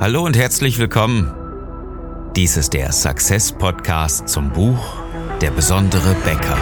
Hallo 0.00 0.24
und 0.24 0.36
herzlich 0.36 0.78
willkommen. 0.78 1.34
Dies 2.36 2.56
ist 2.56 2.72
der 2.72 2.92
Success 2.92 3.50
Podcast 3.50 4.28
zum 4.28 4.52
Buch 4.52 4.94
Der 5.40 5.50
besondere 5.50 6.14
Bäcker. 6.24 6.56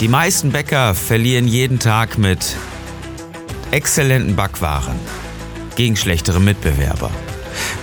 Die 0.00 0.08
meisten 0.08 0.52
Bäcker 0.52 0.94
verlieren 0.94 1.46
jeden 1.46 1.80
Tag 1.80 2.16
mit 2.16 2.56
exzellenten 3.72 4.36
Backwaren 4.36 4.98
gegen 5.76 5.94
schlechtere 5.94 6.40
Mitbewerber. 6.40 7.10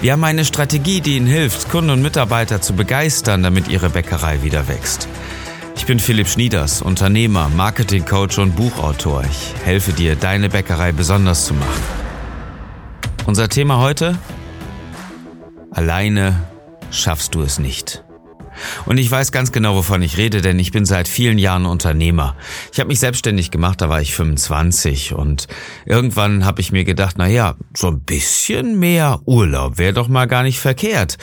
Wir 0.01 0.13
haben 0.13 0.23
eine 0.23 0.43
Strategie, 0.43 1.01
die 1.01 1.17
Ihnen 1.17 1.27
hilft, 1.27 1.69
Kunden 1.69 1.91
und 1.91 2.01
Mitarbeiter 2.01 2.61
zu 2.61 2.73
begeistern, 2.73 3.43
damit 3.43 3.67
Ihre 3.67 3.91
Bäckerei 3.91 4.41
wieder 4.41 4.67
wächst. 4.67 5.07
Ich 5.85 5.87
bin 5.87 5.99
Philipp 5.99 6.27
Schnieders, 6.27 6.81
Unternehmer, 6.81 7.47
Marketingcoach 7.49 8.39
und 8.39 8.55
Buchautor. 8.55 9.23
Ich 9.29 9.53
helfe 9.63 9.93
dir, 9.93 10.15
deine 10.15 10.49
Bäckerei 10.49 10.91
besonders 10.91 11.45
zu 11.45 11.53
machen. 11.53 11.83
Unser 13.27 13.49
Thema 13.49 13.77
heute? 13.77 14.17
Alleine 15.69 16.41
schaffst 16.89 17.35
du 17.35 17.43
es 17.43 17.59
nicht. 17.59 18.03
Und 18.87 18.97
ich 18.97 19.11
weiß 19.11 19.31
ganz 19.31 19.51
genau, 19.51 19.75
wovon 19.75 20.01
ich 20.01 20.17
rede, 20.17 20.41
denn 20.41 20.57
ich 20.57 20.71
bin 20.71 20.85
seit 20.85 21.07
vielen 21.07 21.37
Jahren 21.37 21.67
Unternehmer. 21.67 22.35
Ich 22.73 22.79
habe 22.79 22.87
mich 22.87 22.99
selbstständig 22.99 23.51
gemacht, 23.51 23.79
da 23.79 23.87
war 23.87 24.01
ich 24.01 24.15
25 24.15 25.13
und 25.13 25.45
irgendwann 25.85 26.45
habe 26.45 26.61
ich 26.61 26.71
mir 26.71 26.83
gedacht, 26.83 27.17
na 27.19 27.27
ja, 27.27 27.53
so 27.77 27.89
ein 27.89 27.99
bisschen 27.99 28.79
mehr 28.79 29.19
Urlaub 29.25 29.77
wäre 29.77 29.93
doch 29.93 30.07
mal 30.07 30.25
gar 30.25 30.41
nicht 30.41 30.59
verkehrt. 30.59 31.19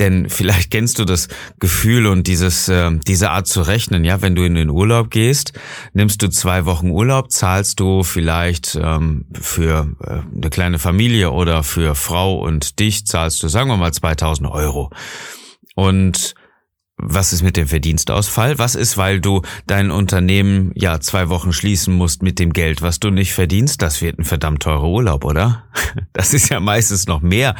Denn 0.00 0.28
vielleicht 0.28 0.72
kennst 0.72 0.98
du 0.98 1.04
das 1.04 1.28
Gefühl 1.60 2.06
und 2.06 2.26
dieses, 2.26 2.68
äh, 2.68 2.90
diese 3.06 3.30
Art 3.30 3.46
zu 3.46 3.62
rechnen, 3.62 4.04
ja, 4.04 4.22
wenn 4.22 4.34
du 4.34 4.42
in 4.44 4.56
den 4.56 4.70
Urlaub 4.70 5.10
gehst, 5.10 5.52
nimmst 5.92 6.20
du 6.22 6.28
zwei 6.28 6.64
Wochen 6.64 6.90
Urlaub, 6.90 7.30
zahlst 7.30 7.78
du 7.78 8.02
vielleicht 8.02 8.76
ähm, 8.80 9.26
für 9.32 9.94
äh, 10.00 10.36
eine 10.36 10.50
kleine 10.50 10.78
Familie 10.80 11.30
oder 11.30 11.62
für 11.62 11.94
Frau 11.94 12.38
und 12.38 12.80
dich 12.80 13.06
zahlst 13.06 13.42
du, 13.42 13.48
sagen 13.48 13.70
wir 13.70 13.76
mal, 13.76 13.92
2000 13.92 14.50
Euro. 14.50 14.90
Und 15.76 16.34
was 17.06 17.32
ist 17.32 17.42
mit 17.42 17.56
dem 17.56 17.68
Verdienstausfall? 17.68 18.58
Was 18.58 18.74
ist, 18.74 18.96
weil 18.96 19.20
du 19.20 19.42
dein 19.66 19.90
Unternehmen 19.90 20.72
ja 20.74 21.00
zwei 21.00 21.28
Wochen 21.28 21.52
schließen 21.52 21.94
musst 21.94 22.22
mit 22.22 22.38
dem 22.38 22.52
Geld, 22.52 22.82
was 22.82 22.98
du 22.98 23.10
nicht 23.10 23.34
verdienst? 23.34 23.82
Das 23.82 24.00
wird 24.00 24.18
ein 24.18 24.24
verdammt 24.24 24.62
teurer 24.62 24.88
Urlaub, 24.88 25.24
oder? 25.24 25.64
Das 26.12 26.34
ist 26.34 26.48
ja 26.48 26.60
meistens 26.60 27.06
noch 27.06 27.20
mehr 27.20 27.54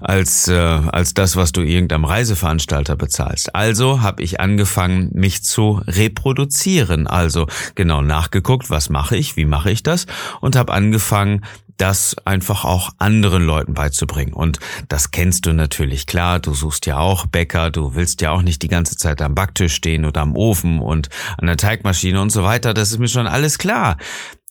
als, 0.00 0.48
äh, 0.48 0.54
als 0.54 1.14
das, 1.14 1.36
was 1.36 1.52
du 1.52 1.62
irgendeinem 1.62 2.04
Reiseveranstalter 2.04 2.96
bezahlst. 2.96 3.54
Also 3.54 4.02
habe 4.02 4.22
ich 4.22 4.40
angefangen, 4.40 5.10
mich 5.12 5.42
zu 5.42 5.80
reproduzieren. 5.86 7.06
Also 7.06 7.46
genau 7.74 8.02
nachgeguckt, 8.02 8.70
was 8.70 8.90
mache 8.90 9.16
ich, 9.16 9.36
wie 9.36 9.44
mache 9.44 9.70
ich 9.70 9.82
das 9.82 10.06
und 10.40 10.56
habe 10.56 10.72
angefangen, 10.72 11.42
das 11.80 12.16
einfach 12.24 12.64
auch 12.64 12.90
anderen 12.98 13.44
Leuten 13.44 13.74
beizubringen. 13.74 14.32
Und 14.32 14.58
das 14.88 15.10
kennst 15.10 15.46
du 15.46 15.52
natürlich 15.52 16.06
klar. 16.06 16.38
Du 16.38 16.54
suchst 16.54 16.86
ja 16.86 16.98
auch 16.98 17.26
Bäcker, 17.26 17.70
du 17.70 17.94
willst 17.94 18.20
ja 18.20 18.30
auch 18.30 18.42
nicht 18.42 18.62
die 18.62 18.68
ganze 18.68 18.96
Zeit 18.96 19.22
am 19.22 19.34
Backtisch 19.34 19.74
stehen 19.74 20.04
oder 20.04 20.20
am 20.20 20.36
Ofen 20.36 20.80
und 20.80 21.08
an 21.38 21.46
der 21.46 21.56
Teigmaschine 21.56 22.20
und 22.20 22.30
so 22.30 22.42
weiter. 22.42 22.74
Das 22.74 22.90
ist 22.90 22.98
mir 22.98 23.08
schon 23.08 23.26
alles 23.26 23.58
klar. 23.58 23.96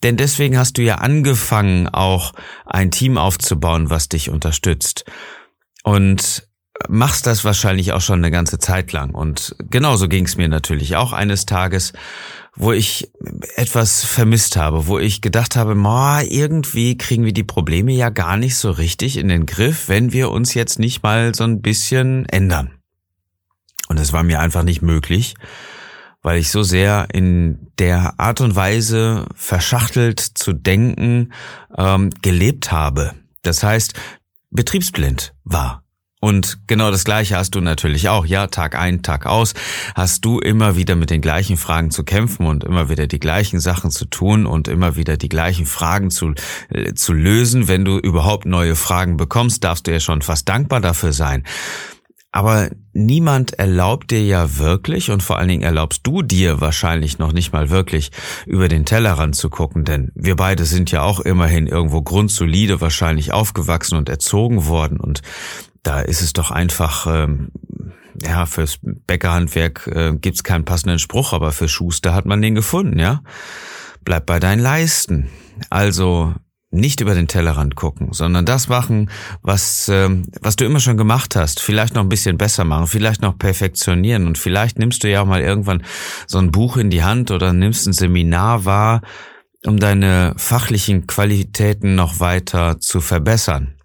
Denn 0.03 0.17
deswegen 0.17 0.57
hast 0.57 0.77
du 0.77 0.81
ja 0.81 0.95
angefangen, 0.95 1.89
auch 1.89 2.33
ein 2.65 2.89
Team 2.91 3.17
aufzubauen, 3.17 3.89
was 3.89 4.09
dich 4.09 4.29
unterstützt. 4.29 5.05
Und 5.83 6.47
machst 6.87 7.27
das 7.27 7.43
wahrscheinlich 7.43 7.91
auch 7.91 8.01
schon 8.01 8.19
eine 8.19 8.31
ganze 8.31 8.59
Zeit 8.59 8.93
lang. 8.93 9.13
Und 9.13 9.55
genauso 9.69 10.07
ging 10.07 10.25
es 10.25 10.37
mir 10.37 10.47
natürlich 10.47 10.95
auch 10.95 11.11
eines 11.11 11.45
Tages 11.45 11.93
wo 12.55 12.71
ich 12.71 13.11
etwas 13.55 14.03
vermisst 14.03 14.57
habe, 14.57 14.87
wo 14.87 14.99
ich 14.99 15.21
gedacht 15.21 15.55
habe, 15.55 15.75
ma, 15.75 16.21
irgendwie 16.21 16.97
kriegen 16.97 17.25
wir 17.25 17.33
die 17.33 17.43
Probleme 17.43 17.91
ja 17.93 18.09
gar 18.09 18.37
nicht 18.37 18.55
so 18.55 18.71
richtig 18.71 19.17
in 19.17 19.27
den 19.27 19.45
Griff, 19.45 19.87
wenn 19.87 20.11
wir 20.13 20.31
uns 20.31 20.53
jetzt 20.53 20.79
nicht 20.79 21.03
mal 21.03 21.33
so 21.35 21.43
ein 21.43 21.61
bisschen 21.61 22.25
ändern. 22.25 22.71
Und 23.87 23.99
es 23.99 24.13
war 24.13 24.23
mir 24.23 24.39
einfach 24.39 24.63
nicht 24.63 24.81
möglich, 24.81 25.35
weil 26.21 26.37
ich 26.37 26.51
so 26.51 26.63
sehr 26.63 27.07
in 27.13 27.71
der 27.79 28.19
Art 28.19 28.41
und 28.41 28.55
Weise 28.55 29.25
verschachtelt 29.35 30.19
zu 30.19 30.53
denken 30.53 31.33
ähm, 31.77 32.09
gelebt 32.21 32.71
habe. 32.71 33.13
Das 33.41 33.63
heißt, 33.63 33.93
betriebsblind 34.51 35.33
war. 35.43 35.83
Und 36.21 36.59
genau 36.67 36.91
das 36.91 37.05
Gleiche 37.05 37.37
hast 37.37 37.55
du 37.55 37.61
natürlich 37.61 38.09
auch. 38.09 38.25
Ja, 38.25 38.47
Tag 38.47 38.75
ein, 38.75 39.03
Tag 39.03 39.25
aus 39.25 39.53
hast 39.95 40.25
du 40.25 40.39
immer 40.39 40.75
wieder 40.75 40.95
mit 40.95 41.09
den 41.09 41.21
gleichen 41.21 41.55
Fragen 41.55 41.91
zu 41.91 42.03
kämpfen 42.03 42.45
und 42.45 42.65
immer 42.65 42.89
wieder 42.89 43.07
die 43.07 43.19
gleichen 43.19 43.61
Sachen 43.61 43.89
zu 43.89 44.05
tun 44.05 44.45
und 44.45 44.67
immer 44.67 44.97
wieder 44.97 45.15
die 45.15 45.29
gleichen 45.29 45.65
Fragen 45.65 46.11
zu, 46.11 46.33
äh, 46.69 46.93
zu 46.93 47.13
lösen. 47.13 47.69
Wenn 47.69 47.85
du 47.85 47.97
überhaupt 47.97 48.45
neue 48.45 48.75
Fragen 48.75 49.15
bekommst, 49.15 49.63
darfst 49.63 49.87
du 49.87 49.91
ja 49.91 50.01
schon 50.01 50.21
fast 50.21 50.49
dankbar 50.49 50.81
dafür 50.81 51.13
sein. 51.13 51.45
Aber 52.31 52.69
niemand 52.93 53.53
erlaubt 53.53 54.11
dir 54.11 54.23
ja 54.23 54.57
wirklich 54.57 55.09
und 55.09 55.23
vor 55.23 55.39
allen 55.39 55.47
Dingen 55.47 55.63
erlaubst 55.63 56.05
du 56.05 56.21
dir 56.21 56.61
wahrscheinlich 56.61 57.17
noch 57.17 57.31
nicht 57.31 57.53
mal 57.53 57.71
wirklich 57.71 58.11
über 58.45 58.67
den 58.67 58.85
Tellerrand 58.85 59.35
zu 59.35 59.49
gucken, 59.49 59.83
denn 59.83 60.11
wir 60.13 60.35
beide 60.35 60.65
sind 60.65 60.91
ja 60.91 61.01
auch 61.01 61.19
immerhin 61.21 61.65
irgendwo 61.65 62.03
grundsolide 62.03 62.81
wahrscheinlich 62.81 63.33
aufgewachsen 63.33 63.97
und 63.97 64.09
erzogen 64.09 64.67
worden 64.67 64.99
und 64.99 65.23
da 65.83 66.01
ist 66.01 66.21
es 66.21 66.33
doch 66.33 66.51
einfach, 66.51 67.07
ähm, 67.07 67.51
ja, 68.21 68.45
fürs 68.45 68.79
Bäckerhandwerk 68.81 69.87
äh, 69.87 70.13
gibt's 70.15 70.43
keinen 70.43 70.65
passenden 70.65 70.99
Spruch, 70.99 71.33
aber 71.33 71.51
für 71.51 71.67
Schuster 71.67 72.13
hat 72.13 72.25
man 72.25 72.41
den 72.41 72.55
gefunden, 72.55 72.99
ja. 72.99 73.21
Bleib 74.03 74.25
bei 74.25 74.39
deinen 74.39 74.59
Leisten. 74.59 75.29
Also 75.69 76.33
nicht 76.71 77.01
über 77.01 77.15
den 77.15 77.27
Tellerrand 77.27 77.75
gucken, 77.75 78.09
sondern 78.11 78.45
das 78.45 78.67
machen, 78.67 79.09
was, 79.41 79.89
ähm, 79.89 80.27
was 80.41 80.55
du 80.55 80.65
immer 80.65 80.79
schon 80.79 80.97
gemacht 80.97 81.35
hast. 81.35 81.61
Vielleicht 81.61 81.95
noch 81.95 82.03
ein 82.03 82.09
bisschen 82.09 82.37
besser 82.37 82.63
machen, 82.63 82.87
vielleicht 82.87 83.21
noch 83.21 83.37
perfektionieren 83.37 84.27
und 84.27 84.37
vielleicht 84.37 84.77
nimmst 84.77 85.03
du 85.03 85.09
ja 85.09 85.21
auch 85.21 85.25
mal 85.25 85.41
irgendwann 85.41 85.83
so 86.27 86.37
ein 86.37 86.51
Buch 86.51 86.77
in 86.77 86.89
die 86.89 87.03
Hand 87.03 87.31
oder 87.31 87.53
nimmst 87.53 87.87
ein 87.87 87.93
Seminar 87.93 88.65
wahr, 88.65 89.01
um 89.65 89.79
deine 89.79 90.33
fachlichen 90.37 91.07
Qualitäten 91.07 91.95
noch 91.95 92.19
weiter 92.19 92.79
zu 92.79 93.01
verbessern. 93.01 93.78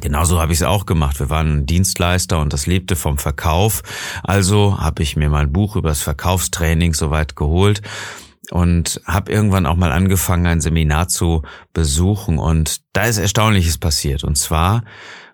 Genauso 0.00 0.40
habe 0.40 0.52
ich 0.52 0.60
es 0.60 0.64
auch 0.64 0.86
gemacht. 0.86 1.18
Wir 1.18 1.30
waren 1.30 1.66
Dienstleister 1.66 2.40
und 2.40 2.52
das 2.52 2.66
lebte 2.66 2.96
vom 2.96 3.18
Verkauf. 3.18 3.82
Also 4.22 4.78
habe 4.78 5.02
ich 5.02 5.16
mir 5.16 5.28
mal 5.28 5.42
ein 5.42 5.52
Buch 5.52 5.76
über 5.76 5.88
das 5.88 6.02
Verkaufstraining 6.02 6.94
soweit 6.94 7.36
geholt 7.36 7.82
und 8.50 9.00
habe 9.04 9.32
irgendwann 9.32 9.66
auch 9.66 9.76
mal 9.76 9.92
angefangen, 9.92 10.46
ein 10.46 10.60
Seminar 10.60 11.08
zu 11.08 11.42
besuchen. 11.72 12.38
Und 12.38 12.82
da 12.92 13.04
ist 13.04 13.18
Erstaunliches 13.18 13.78
passiert. 13.78 14.24
Und 14.24 14.36
zwar 14.36 14.82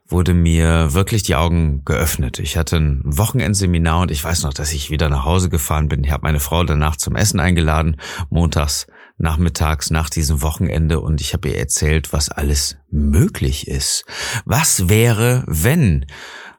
wurde 0.06 0.34
mir 0.34 0.93
wirklich 0.93 1.22
die 1.22 1.34
Augen 1.34 1.84
geöffnet. 1.84 2.39
Ich 2.39 2.56
hatte 2.56 2.77
ein 2.77 3.01
Wochenendseminar 3.05 4.03
und 4.03 4.11
ich 4.11 4.22
weiß 4.22 4.43
noch, 4.45 4.53
dass 4.53 4.72
ich 4.72 4.91
wieder 4.91 5.09
nach 5.09 5.25
Hause 5.25 5.49
gefahren 5.49 5.89
bin. 5.89 6.05
Ich 6.05 6.12
habe 6.12 6.22
meine 6.22 6.41
Frau 6.41 6.65
danach 6.65 6.97
zum 6.97 7.17
Essen 7.17 7.41
eingeladen, 7.41 7.97
montags 8.28 8.87
nachmittags 9.19 9.91
nach 9.91 10.11
diesem 10.11 10.43
Wochenende 10.43 11.00
und 11.00 11.21
ich 11.21 11.33
habe 11.33 11.49
ihr 11.49 11.59
erzählt, 11.59 12.12
was 12.12 12.28
alles 12.28 12.77
möglich 12.91 13.69
ist. 13.69 14.05
Was 14.45 14.89
wäre, 14.89 15.45
wenn 15.47 16.06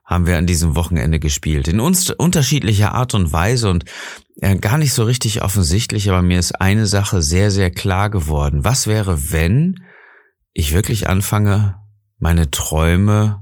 haben 0.05 0.27
wir 0.27 0.37
an 0.37 0.45
diesem 0.45 0.75
Wochenende 0.75 1.19
gespielt. 1.19 1.67
In 1.67 1.79
uns 1.79 2.09
unterschiedlicher 2.09 2.93
Art 2.93 3.13
und 3.13 3.31
Weise 3.31 3.69
und 3.69 3.85
äh, 4.41 4.55
gar 4.57 4.77
nicht 4.77 4.93
so 4.93 5.03
richtig 5.03 5.41
offensichtlich, 5.41 6.09
aber 6.09 6.21
mir 6.21 6.39
ist 6.39 6.59
eine 6.59 6.87
Sache 6.87 7.21
sehr, 7.21 7.51
sehr 7.51 7.71
klar 7.71 8.09
geworden. 8.09 8.63
Was 8.65 8.85
wäre, 8.87 9.31
wenn 9.31 9.83
ich 10.51 10.73
wirklich 10.73 11.07
anfange, 11.07 11.77
meine 12.19 12.51
Träume 12.51 13.41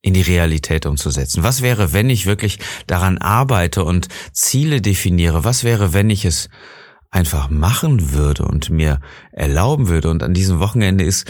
in 0.00 0.14
die 0.14 0.22
Realität 0.22 0.86
umzusetzen? 0.86 1.42
Was 1.42 1.60
wäre, 1.60 1.92
wenn 1.92 2.08
ich 2.08 2.26
wirklich 2.26 2.60
daran 2.86 3.18
arbeite 3.18 3.84
und 3.84 4.08
Ziele 4.32 4.80
definiere? 4.80 5.44
Was 5.44 5.64
wäre, 5.64 5.92
wenn 5.92 6.08
ich 6.10 6.24
es 6.24 6.48
einfach 7.16 7.48
machen 7.48 8.12
würde 8.12 8.44
und 8.44 8.68
mir 8.68 9.00
erlauben 9.32 9.88
würde. 9.88 10.10
Und 10.10 10.22
an 10.22 10.34
diesem 10.34 10.60
Wochenende 10.60 11.02
ist 11.02 11.26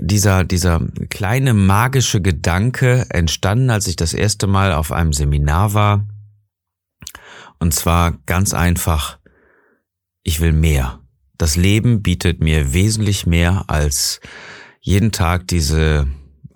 dieser, 0.00 0.42
dieser 0.42 0.80
kleine 1.10 1.54
magische 1.54 2.20
Gedanke 2.20 3.06
entstanden, 3.10 3.70
als 3.70 3.86
ich 3.86 3.94
das 3.94 4.14
erste 4.14 4.48
Mal 4.48 4.72
auf 4.72 4.90
einem 4.90 5.12
Seminar 5.12 5.74
war. 5.74 6.06
Und 7.60 7.72
zwar 7.72 8.18
ganz 8.26 8.52
einfach, 8.52 9.18
ich 10.24 10.40
will 10.40 10.52
mehr. 10.52 10.98
Das 11.38 11.54
Leben 11.54 12.02
bietet 12.02 12.40
mir 12.40 12.72
wesentlich 12.74 13.24
mehr 13.24 13.64
als 13.68 14.20
jeden 14.80 15.12
Tag 15.12 15.46
diese 15.46 16.08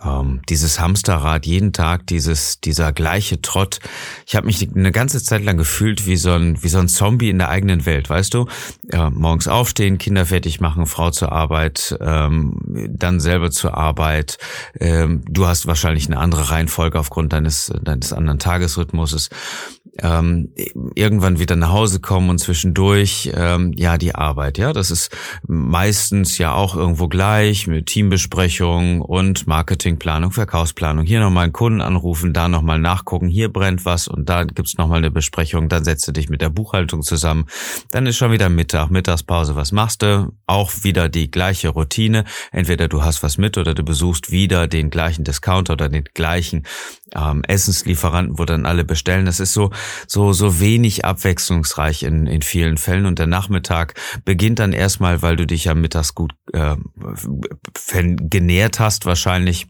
ähm, 0.04 0.42
dieses 0.48 0.80
Hamsterrad, 0.80 1.46
jeden 1.46 1.72
Tag 1.72 2.06
dieses, 2.06 2.60
dieser 2.60 2.92
gleiche 2.92 3.40
Trott. 3.40 3.80
Ich 4.26 4.36
habe 4.36 4.46
mich 4.46 4.68
eine 4.74 4.92
ganze 4.92 5.22
Zeit 5.22 5.44
lang 5.44 5.56
gefühlt 5.56 6.06
wie 6.06 6.16
so 6.16 6.32
ein, 6.32 6.62
wie 6.62 6.68
so 6.68 6.78
ein 6.78 6.88
Zombie 6.88 7.30
in 7.30 7.38
der 7.38 7.48
eigenen 7.48 7.86
Welt, 7.86 8.10
weißt 8.10 8.34
du? 8.34 8.46
Ja, 8.90 9.10
morgens 9.10 9.48
aufstehen, 9.48 9.98
Kinder 9.98 10.26
fertig 10.26 10.60
machen, 10.60 10.86
Frau 10.86 11.10
zur 11.10 11.32
Arbeit, 11.32 11.96
ähm, 12.00 12.58
dann 12.88 13.20
selber 13.20 13.50
zur 13.50 13.76
Arbeit. 13.76 14.38
Ähm, 14.78 15.22
du 15.28 15.46
hast 15.46 15.66
wahrscheinlich 15.66 16.06
eine 16.06 16.18
andere 16.18 16.50
Reihenfolge 16.50 16.98
aufgrund 16.98 17.32
deines, 17.32 17.72
deines 17.82 18.12
anderen 18.12 18.38
Tagesrhythmuses 18.38 19.30
ähm, 19.98 20.52
irgendwann 20.94 21.38
wieder 21.38 21.56
nach 21.56 21.72
Hause 21.72 22.00
kommen 22.00 22.30
und 22.30 22.38
zwischendurch 22.38 23.30
ähm, 23.34 23.72
ja 23.76 23.98
die 23.98 24.14
Arbeit. 24.14 24.58
Ja, 24.58 24.72
das 24.72 24.90
ist 24.90 25.14
meistens 25.46 26.38
ja 26.38 26.54
auch 26.54 26.76
irgendwo 26.76 27.08
gleich 27.08 27.66
mit 27.66 27.86
Teambesprechung 27.86 29.02
und 29.02 29.46
Marketingplanung, 29.46 30.30
Verkaufsplanung. 30.30 31.04
Hier 31.04 31.20
nochmal 31.20 31.44
einen 31.44 31.52
Kunden 31.52 31.80
anrufen, 31.80 32.32
da 32.32 32.48
nochmal 32.48 32.78
nachgucken, 32.78 33.28
hier 33.28 33.52
brennt 33.52 33.84
was 33.84 34.08
und 34.08 34.28
da 34.28 34.44
gibt's 34.44 34.78
nochmal 34.78 34.98
eine 34.98 35.10
Besprechung. 35.10 35.68
Dann 35.68 35.84
setzt 35.84 36.08
du 36.08 36.12
dich 36.12 36.28
mit 36.28 36.40
der 36.40 36.50
Buchhaltung 36.50 37.02
zusammen. 37.02 37.46
Dann 37.90 38.06
ist 38.06 38.16
schon 38.16 38.32
wieder 38.32 38.48
Mittag, 38.48 38.90
Mittagspause. 38.90 39.56
Was 39.56 39.72
machst 39.72 40.02
du? 40.02 40.32
Auch 40.46 40.72
wieder 40.82 41.08
die 41.08 41.30
gleiche 41.30 41.68
Routine. 41.68 42.24
Entweder 42.50 42.88
du 42.88 43.02
hast 43.02 43.22
was 43.22 43.36
mit 43.38 43.58
oder 43.58 43.74
du 43.74 43.82
besuchst 43.82 44.30
wieder 44.30 44.68
den 44.68 44.90
gleichen 44.90 45.24
Discounter 45.24 45.74
oder 45.74 45.88
den 45.88 46.04
gleichen 46.14 46.64
ähm, 47.14 47.42
Essenslieferanten, 47.44 48.38
wo 48.38 48.44
dann 48.44 48.66
alle 48.66 48.84
bestellen. 48.84 49.26
Das 49.26 49.40
ist 49.40 49.52
so, 49.52 49.70
so, 50.06 50.32
so 50.32 50.60
wenig 50.60 51.04
abwechslungsreich 51.04 52.02
in, 52.02 52.26
in 52.26 52.42
vielen 52.42 52.78
Fällen. 52.78 53.06
Und 53.06 53.18
der 53.18 53.26
Nachmittag 53.26 53.94
beginnt 54.24 54.58
dann 54.58 54.72
erstmal, 54.72 55.22
weil 55.22 55.36
du 55.36 55.46
dich 55.46 55.64
ja 55.64 55.74
mittags 55.74 56.14
gut 56.14 56.32
äh, 56.52 56.76
genährt 57.94 58.80
hast, 58.80 59.06
wahrscheinlich 59.06 59.66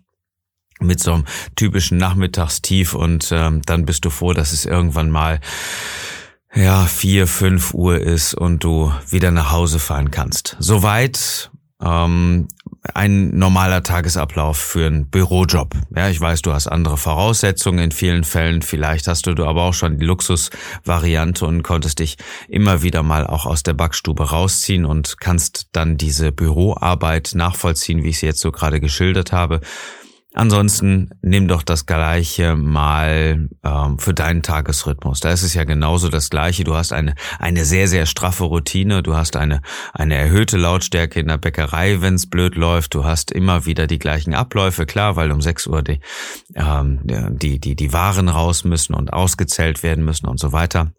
mit 0.81 1.01
so 1.01 1.15
einem 1.15 1.25
typischen 1.55 1.99
Nachmittagstief 1.99 2.95
und 2.95 3.31
ähm, 3.33 3.63
dann 3.65 3.87
bist 3.87 4.05
du 4.05 4.11
froh, 4.11 4.33
dass 4.33 4.53
es 4.53 4.67
irgendwann 4.67 5.11
mal 5.11 5.41
ja 6.55 6.85
vier, 6.87 7.27
fünf 7.27 7.73
Uhr 7.73 8.01
ist 8.01 8.35
und 8.35 8.65
du 8.65 8.93
wieder 9.09 9.31
nach 9.31 9.53
Hause 9.53 9.79
fahren 9.79 10.11
kannst. 10.11 10.57
Soweit 10.59 11.52
ähm, 11.83 12.49
ein 12.95 13.37
normaler 13.37 13.83
Tagesablauf 13.83 14.57
für 14.57 14.87
einen 14.87 15.07
Bürojob. 15.07 15.75
Ja, 15.95 16.09
ich 16.09 16.21
weiß, 16.21 16.43
du 16.43 16.53
hast 16.53 16.67
andere 16.67 16.97
Voraussetzungen 16.97 17.79
in 17.79 17.93
vielen 17.93 18.25
Fällen. 18.25 18.63
Vielleicht 18.63 19.07
hast 19.07 19.27
du 19.27 19.31
aber 19.47 19.63
auch 19.63 19.75
schon 19.75 19.99
die 19.99 20.05
Luxusvariante 20.05 21.47
und 21.47 21.63
konntest 21.63 22.01
dich 22.01 22.17
immer 22.49 22.83
wieder 22.83 23.03
mal 23.03 23.27
auch 23.27 23.47
aus 23.47 23.63
der 23.63 23.75
Backstube 23.75 24.31
rausziehen 24.31 24.85
und 24.85 25.19
kannst 25.21 25.69
dann 25.73 25.97
diese 25.97 26.33
Büroarbeit 26.33 27.33
nachvollziehen, 27.35 28.03
wie 28.03 28.09
ich 28.09 28.19
sie 28.19 28.27
jetzt 28.27 28.41
so 28.41 28.51
gerade 28.51 28.81
geschildert 28.81 29.33
habe. 29.33 29.61
Ansonsten 30.35 31.11
nimm 31.21 31.47
doch 31.47 31.63
das 31.63 31.85
Gleiche 31.85 32.57
mal 32.57 33.51
ähm, 33.63 33.99
für 33.99 34.15
deinen 34.15 34.43
Tagesrhythmus. 34.43 35.21
Da 35.21 35.31
ist 35.31 35.43
es 35.43 35.53
ja 35.53 35.65
genauso 35.65 36.09
das 36.09 36.31
Gleiche. 36.31 36.65
Du 36.65 36.75
hast 36.75 36.95
eine, 36.95 37.15
eine 37.39 37.67
sehr, 37.67 37.87
sehr 37.87 38.07
straffe 38.07 38.45
Routine. 38.45 39.03
Du 39.03 39.15
hast 39.15 39.37
eine, 39.37 39.61
eine 39.93 40.15
erhöhte 40.15 40.57
Lautstärke 40.57 41.21
in 41.21 41.29
der 41.29 41.37
Bäckerei, 41.37 42.01
wenn 42.01 42.15
es 42.15 42.31
blöd 42.31 42.55
läuft. 42.55 42.95
Du 42.95 43.05
hast 43.05 43.31
immer 43.31 43.67
wieder 43.67 43.87
die 43.87 43.99
gleichen 43.99 44.35
Abläufe, 44.35 44.87
klar, 44.87 45.17
weil 45.17 45.31
um 45.33 45.43
6 45.43 45.67
Uhr 45.67 45.83
die, 45.83 46.01
ähm, 46.55 47.01
die, 47.05 47.59
die, 47.59 47.77
die 47.77 47.93
Waren 47.93 48.31
raus 48.31 48.65
müssen 48.65 48.95
und 48.95 49.13
ausgezählt 49.13 49.83
werden 49.83 50.03
müssen 50.03 50.27
und 50.29 50.41
so 50.41 50.53
weiter. 50.53 50.93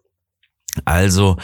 Also 0.84 1.38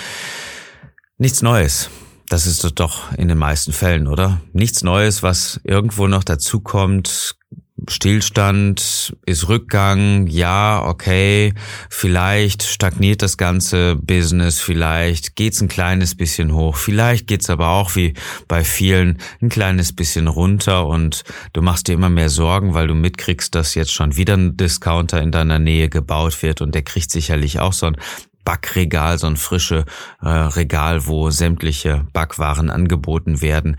nichts 1.19 1.43
Neues. 1.43 1.91
Das 2.29 2.47
ist 2.47 2.65
doch 2.79 3.13
in 3.15 3.27
den 3.27 3.39
meisten 3.39 3.73
Fällen, 3.73 4.07
oder? 4.07 4.41
Nichts 4.53 4.85
Neues, 4.85 5.25
was 5.25 5.61
irgendwo 5.65 6.07
noch 6.07 6.23
dazukommt, 6.23 7.40
Stillstand, 7.89 9.15
ist 9.27 9.49
Rückgang, 9.49 10.27
ja, 10.27 10.83
okay, 10.85 11.55
vielleicht 11.89 12.63
stagniert 12.63 13.23
das 13.23 13.37
ganze 13.37 13.97
Business, 13.97 14.61
vielleicht 14.61 15.37
geht's 15.37 15.61
ein 15.61 15.69
kleines 15.69 16.15
bisschen 16.15 16.55
hoch, 16.55 16.77
vielleicht 16.77 17.27
geht's 17.27 17.51
aber 17.51 17.69
auch 17.69 17.97
wie 17.97 18.15
bei 18.49 18.65
vielen 18.65 19.19
ein 19.41 19.49
kleines 19.49 19.95
bisschen 19.95 20.29
runter 20.29 20.87
und 20.87 21.25
du 21.53 21.63
machst 21.63 21.89
dir 21.89 21.95
immer 21.95 22.11
mehr 22.11 22.29
Sorgen, 22.31 22.75
weil 22.75 22.87
du 22.87 22.95
mitkriegst, 22.95 23.55
dass 23.55 23.75
jetzt 23.75 23.93
schon 23.93 24.17
wieder 24.17 24.37
ein 24.37 24.57
Discounter 24.57 25.21
in 25.21 25.33
deiner 25.33 25.59
Nähe 25.59 25.89
gebaut 25.89 26.43
wird 26.43 26.61
und 26.61 26.75
der 26.75 26.83
kriegt 26.83 27.11
sicherlich 27.11 27.61
auch 27.61 27.73
so 27.73 27.87
ein 27.87 27.97
Backregal, 28.45 29.19
so 29.19 29.27
ein 29.27 29.37
frische 29.37 29.85
äh, 30.23 30.29
Regal, 30.29 31.07
wo 31.07 31.31
sämtliche 31.31 32.07
Backwaren 32.13 32.71
angeboten 32.71 33.43
werden 33.43 33.77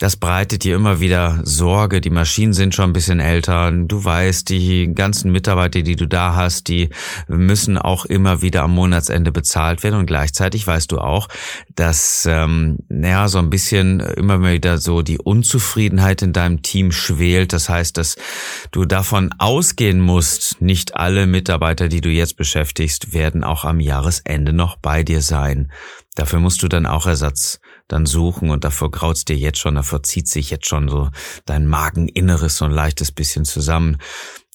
das 0.00 0.16
bereitet 0.16 0.64
dir 0.64 0.76
immer 0.76 0.98
wieder 1.00 1.40
Sorge. 1.44 2.00
Die 2.00 2.08
Maschinen 2.08 2.54
sind 2.54 2.74
schon 2.74 2.88
ein 2.88 2.92
bisschen 2.94 3.20
älter. 3.20 3.70
Du 3.70 4.02
weißt, 4.02 4.48
die 4.48 4.94
ganzen 4.94 5.30
Mitarbeiter, 5.30 5.82
die 5.82 5.94
du 5.94 6.08
da 6.08 6.34
hast, 6.34 6.68
die 6.68 6.88
müssen 7.28 7.76
auch 7.76 8.06
immer 8.06 8.40
wieder 8.40 8.62
am 8.62 8.74
Monatsende 8.74 9.30
bezahlt 9.30 9.82
werden. 9.82 9.96
Und 9.96 10.06
gleichzeitig 10.06 10.66
weißt 10.66 10.90
du 10.90 11.00
auch, 11.00 11.28
dass 11.74 12.26
ähm, 12.26 12.78
naja, 12.88 13.28
so 13.28 13.36
ein 13.40 13.50
bisschen 13.50 14.00
immer 14.00 14.42
wieder 14.42 14.78
so 14.78 15.02
die 15.02 15.18
Unzufriedenheit 15.18 16.22
in 16.22 16.32
deinem 16.32 16.62
Team 16.62 16.92
schwelt. 16.92 17.52
Das 17.52 17.68
heißt, 17.68 17.98
dass 17.98 18.16
du 18.70 18.86
davon 18.86 19.34
ausgehen 19.36 20.00
musst, 20.00 20.62
nicht 20.62 20.96
alle 20.96 21.26
Mitarbeiter, 21.26 21.88
die 21.88 22.00
du 22.00 22.08
jetzt 22.08 22.38
beschäftigst, 22.38 23.12
werden 23.12 23.44
auch 23.44 23.66
am 23.66 23.80
Jahresende 23.80 24.54
noch 24.54 24.76
bei 24.76 25.02
dir 25.02 25.20
sein. 25.20 25.70
Dafür 26.14 26.40
musst 26.40 26.62
du 26.62 26.68
dann 26.68 26.86
auch 26.86 27.06
Ersatz 27.06 27.60
dann 27.92 28.06
suchen 28.06 28.50
und 28.50 28.64
davor 28.64 28.90
graut's 28.90 29.24
dir 29.24 29.36
jetzt 29.36 29.58
schon, 29.58 29.74
davor 29.74 30.02
zieht 30.02 30.28
sich 30.28 30.50
jetzt 30.50 30.66
schon 30.66 30.88
so 30.88 31.10
dein 31.44 31.66
Mageninneres 31.66 32.56
so 32.56 32.64
ein 32.64 32.70
leichtes 32.70 33.12
bisschen 33.12 33.44
zusammen. 33.44 33.98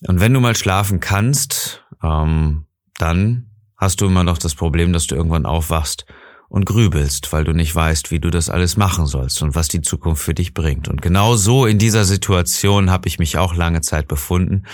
Und 0.08 0.20
wenn 0.20 0.34
du 0.34 0.40
mal 0.40 0.56
schlafen 0.56 1.00
kannst, 1.00 1.84
ähm, 2.02 2.66
dann 2.98 3.52
hast 3.78 4.02
du 4.02 4.06
immer 4.06 4.24
noch 4.24 4.38
das 4.38 4.56
Problem, 4.56 4.94
dass 4.94 5.08
du 5.08 5.16
irgendwann 5.16 5.46
aufwachst 5.46 6.06
und 6.48 6.66
grübelst, 6.66 7.34
weil 7.34 7.44
du 7.44 7.52
nicht 7.52 7.76
weißt, 7.76 8.12
wie 8.12 8.20
du 8.20 8.30
das 8.30 8.50
alles 8.50 8.78
machen 8.78 9.06
sollst 9.06 9.42
und 9.42 9.56
was 9.56 9.68
die 9.68 9.82
Zukunft 9.82 10.24
für 10.24 10.34
dich 10.34 10.54
bringt. 10.54 10.88
Und 10.88 11.02
genau 11.02 11.36
so 11.36 11.66
in 11.66 11.78
dieser 11.78 12.06
Situation 12.06 12.90
habe 12.90 13.08
ich 13.08 13.20
mich 13.20 13.38
auch 13.38 13.56
lange 13.56 13.82
Zeit 13.82 14.08
befunden, 14.08 14.66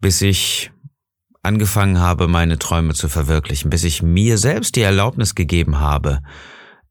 bis 0.00 0.22
ich 0.22 0.70
angefangen 1.42 1.98
habe, 1.98 2.28
meine 2.28 2.58
Träume 2.58 2.94
zu 2.94 3.08
verwirklichen, 3.08 3.70
bis 3.70 3.82
ich 3.82 4.02
mir 4.02 4.38
selbst 4.38 4.76
die 4.76 4.82
Erlaubnis 4.82 5.34
gegeben 5.34 5.80
habe, 5.80 6.20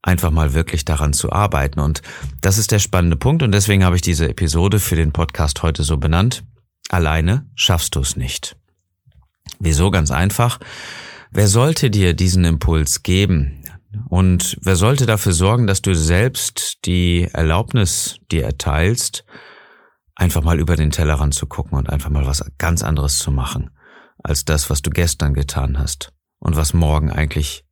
einfach 0.02 0.30
mal 0.30 0.54
wirklich 0.54 0.84
daran 0.84 1.12
zu 1.12 1.32
arbeiten. 1.32 1.80
Und 1.80 2.02
das 2.40 2.58
ist 2.58 2.72
der 2.72 2.78
spannende 2.78 3.16
Punkt 3.16 3.42
und 3.42 3.52
deswegen 3.52 3.84
habe 3.84 3.96
ich 3.96 4.02
diese 4.02 4.28
Episode 4.28 4.80
für 4.80 4.96
den 4.96 5.12
Podcast 5.12 5.62
heute 5.62 5.82
so 5.82 5.96
benannt. 5.98 6.44
Alleine 6.88 7.46
schaffst 7.54 7.94
du 7.96 8.00
es 8.00 8.16
nicht. 8.16 8.56
Wieso? 9.58 9.90
Ganz 9.90 10.10
einfach. 10.10 10.58
Wer 11.30 11.48
sollte 11.48 11.90
dir 11.90 12.14
diesen 12.14 12.44
Impuls 12.44 13.02
geben? 13.02 13.64
Und 14.08 14.56
wer 14.62 14.76
sollte 14.76 15.06
dafür 15.06 15.32
sorgen, 15.32 15.66
dass 15.66 15.82
du 15.82 15.94
selbst 15.94 16.84
die 16.84 17.28
Erlaubnis 17.32 18.18
dir 18.30 18.44
erteilst, 18.44 19.24
einfach 20.14 20.42
mal 20.42 20.58
über 20.58 20.76
den 20.76 20.90
Tellerrand 20.90 21.34
zu 21.34 21.46
gucken 21.46 21.78
und 21.78 21.88
einfach 21.88 22.10
mal 22.10 22.26
was 22.26 22.44
ganz 22.58 22.82
anderes 22.82 23.18
zu 23.18 23.30
machen, 23.30 23.70
als 24.22 24.44
das, 24.44 24.68
was 24.68 24.82
du 24.82 24.90
gestern 24.90 25.34
getan 25.34 25.78
hast 25.78 26.12
und 26.38 26.56
was 26.56 26.74
morgen 26.74 27.10
eigentlich 27.10 27.64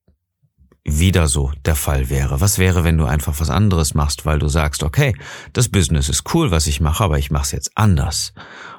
wieder 0.86 1.26
so 1.26 1.52
der 1.64 1.74
Fall 1.74 2.10
wäre? 2.10 2.40
Was 2.40 2.58
wäre, 2.58 2.84
wenn 2.84 2.98
du 2.98 3.04
einfach 3.04 3.40
was 3.40 3.50
anderes 3.50 3.94
machst, 3.94 4.24
weil 4.24 4.38
du 4.38 4.48
sagst, 4.48 4.82
okay, 4.82 5.14
das 5.52 5.68
Business 5.68 6.08
ist 6.08 6.34
cool, 6.34 6.50
was 6.50 6.66
ich 6.66 6.80
mache, 6.80 7.04
aber 7.04 7.18
ich 7.18 7.30
mache 7.30 7.44
es 7.44 7.52
jetzt 7.52 7.72
anders 7.74 8.32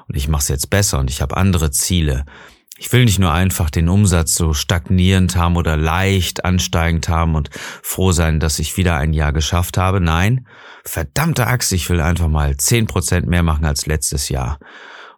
und 0.06 0.16
ich 0.16 0.28
mache 0.28 0.42
es 0.42 0.48
jetzt 0.48 0.70
besser 0.70 0.98
und 0.98 1.10
ich 1.10 1.20
habe 1.20 1.36
andere 1.36 1.70
Ziele. 1.70 2.24
Ich 2.80 2.92
will 2.92 3.04
nicht 3.04 3.18
nur 3.18 3.32
einfach 3.32 3.70
den 3.70 3.88
Umsatz 3.88 4.34
so 4.34 4.54
stagnierend 4.54 5.36
haben 5.36 5.56
oder 5.56 5.76
leicht 5.76 6.44
ansteigend 6.44 7.08
haben 7.08 7.34
und 7.34 7.50
froh 7.82 8.12
sein, 8.12 8.38
dass 8.38 8.60
ich 8.60 8.76
wieder 8.76 8.96
ein 8.96 9.12
Jahr 9.12 9.32
geschafft 9.32 9.76
habe. 9.76 10.00
Nein, 10.00 10.46
verdammte 10.84 11.46
Axt, 11.48 11.72
ich 11.72 11.90
will 11.90 12.00
einfach 12.00 12.28
mal 12.28 12.56
zehn 12.56 12.86
Prozent 12.86 13.26
mehr 13.26 13.42
machen 13.42 13.64
als 13.64 13.86
letztes 13.86 14.28
Jahr. 14.28 14.60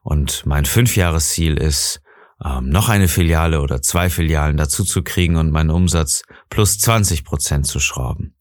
Und 0.02 0.47
mein 0.47 0.64
Fünfjahresziel 0.64 1.59
ist, 1.59 2.00
ähm, 2.42 2.70
noch 2.70 2.88
eine 2.88 3.09
Filiale 3.09 3.61
oder 3.61 3.82
zwei 3.82 4.09
Filialen 4.09 4.56
dazu 4.56 4.85
zu 4.85 5.02
kriegen 5.02 5.37
und 5.37 5.50
meinen 5.50 5.70
Umsatz 5.70 6.23
plus 6.50 6.78
20 6.78 7.25
Prozent 7.25 7.66
zu 7.66 7.80
schrauben. 7.80 8.35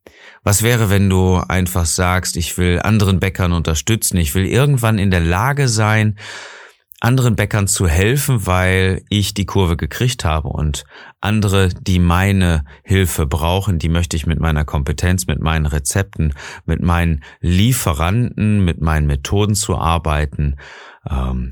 Was 0.43 0.63
wäre, 0.63 0.89
wenn 0.89 1.09
du 1.09 1.37
einfach 1.37 1.85
sagst, 1.85 2.35
ich 2.35 2.57
will 2.57 2.81
anderen 2.83 3.19
Bäckern 3.19 3.53
unterstützen, 3.53 4.17
ich 4.17 4.35
will 4.35 4.45
irgendwann 4.45 4.97
in 4.97 5.11
der 5.11 5.21
Lage 5.21 5.67
sein, 5.67 6.17
anderen 7.01 7.35
Bäckern 7.35 7.67
zu 7.67 7.87
helfen, 7.87 8.45
weil 8.45 9.03
ich 9.09 9.33
die 9.33 9.45
Kurve 9.45 9.77
gekriegt 9.77 10.25
habe 10.25 10.49
und 10.49 10.83
andere, 11.21 11.69
die 11.69 11.99
meine 11.99 12.65
Hilfe 12.83 13.25
brauchen, 13.25 13.79
die 13.79 13.89
möchte 13.89 14.17
ich 14.17 14.25
mit 14.25 14.39
meiner 14.39 14.65
Kompetenz, 14.65 15.25
mit 15.27 15.39
meinen 15.39 15.65
Rezepten, 15.65 16.33
mit 16.65 16.81
meinen 16.81 17.23
Lieferanten, 17.39 18.65
mit 18.65 18.81
meinen 18.81 19.07
Methoden 19.07 19.55
zu 19.55 19.77
arbeiten, 19.77 20.57
ähm, 21.09 21.51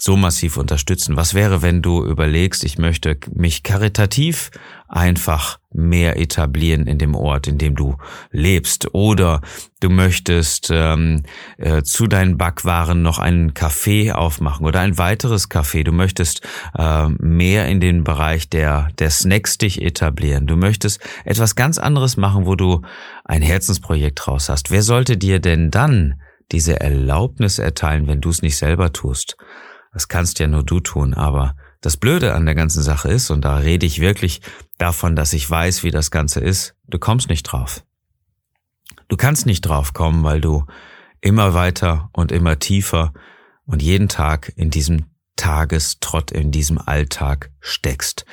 so 0.00 0.16
massiv 0.16 0.56
unterstützen. 0.56 1.16
Was 1.16 1.34
wäre, 1.34 1.60
wenn 1.60 1.82
du 1.82 2.04
überlegst, 2.04 2.62
ich 2.62 2.78
möchte 2.78 3.18
mich 3.34 3.64
karitativ 3.64 4.50
einfach 4.88 5.58
mehr 5.72 6.18
etablieren 6.18 6.86
in 6.86 6.98
dem 6.98 7.14
Ort, 7.16 7.48
in 7.48 7.58
dem 7.58 7.74
du 7.74 7.96
lebst, 8.30 8.94
oder 8.94 9.40
du 9.80 9.90
möchtest 9.90 10.70
ähm, 10.72 11.24
äh, 11.58 11.82
zu 11.82 12.06
deinen 12.06 12.38
Backwaren 12.38 13.02
noch 13.02 13.18
einen 13.18 13.52
Café 13.52 14.12
aufmachen 14.12 14.64
oder 14.64 14.80
ein 14.80 14.98
weiteres 14.98 15.50
Café. 15.50 15.82
Du 15.82 15.92
möchtest 15.92 16.42
äh, 16.78 17.08
mehr 17.08 17.66
in 17.66 17.80
den 17.80 18.04
Bereich 18.04 18.48
der 18.48 18.88
der 18.98 19.10
Snacks 19.10 19.58
dich 19.58 19.82
etablieren. 19.82 20.46
Du 20.46 20.56
möchtest 20.56 21.00
etwas 21.24 21.56
ganz 21.56 21.78
anderes 21.78 22.16
machen, 22.16 22.46
wo 22.46 22.54
du 22.54 22.82
ein 23.24 23.42
Herzensprojekt 23.42 24.26
raus 24.28 24.48
hast. 24.48 24.70
Wer 24.70 24.82
sollte 24.82 25.16
dir 25.16 25.40
denn 25.40 25.70
dann 25.70 26.20
diese 26.50 26.80
Erlaubnis 26.80 27.58
erteilen, 27.58 28.06
wenn 28.06 28.20
du 28.20 28.30
es 28.30 28.42
nicht 28.42 28.56
selber 28.56 28.92
tust? 28.92 29.36
Das 29.92 30.08
kannst 30.08 30.38
ja 30.38 30.46
nur 30.46 30.62
du 30.62 30.80
tun, 30.80 31.14
aber 31.14 31.56
das 31.80 31.96
Blöde 31.96 32.34
an 32.34 32.44
der 32.44 32.54
ganzen 32.54 32.82
Sache 32.82 33.10
ist, 33.10 33.30
und 33.30 33.44
da 33.44 33.56
rede 33.56 33.86
ich 33.86 34.00
wirklich 34.00 34.40
davon, 34.78 35.16
dass 35.16 35.32
ich 35.32 35.48
weiß, 35.48 35.84
wie 35.84 35.90
das 35.90 36.10
Ganze 36.10 36.40
ist, 36.40 36.74
du 36.88 36.98
kommst 36.98 37.28
nicht 37.28 37.44
drauf. 37.44 37.84
Du 39.08 39.16
kannst 39.16 39.46
nicht 39.46 39.62
drauf 39.62 39.94
kommen, 39.94 40.24
weil 40.24 40.40
du 40.40 40.66
immer 41.20 41.54
weiter 41.54 42.10
und 42.12 42.32
immer 42.32 42.58
tiefer 42.58 43.12
und 43.64 43.82
jeden 43.82 44.08
Tag 44.08 44.52
in 44.56 44.70
diesem 44.70 45.06
Tagestrott, 45.36 46.30
in 46.32 46.50
diesem 46.50 46.78
Alltag 46.78 47.50
steckst. 47.60 48.26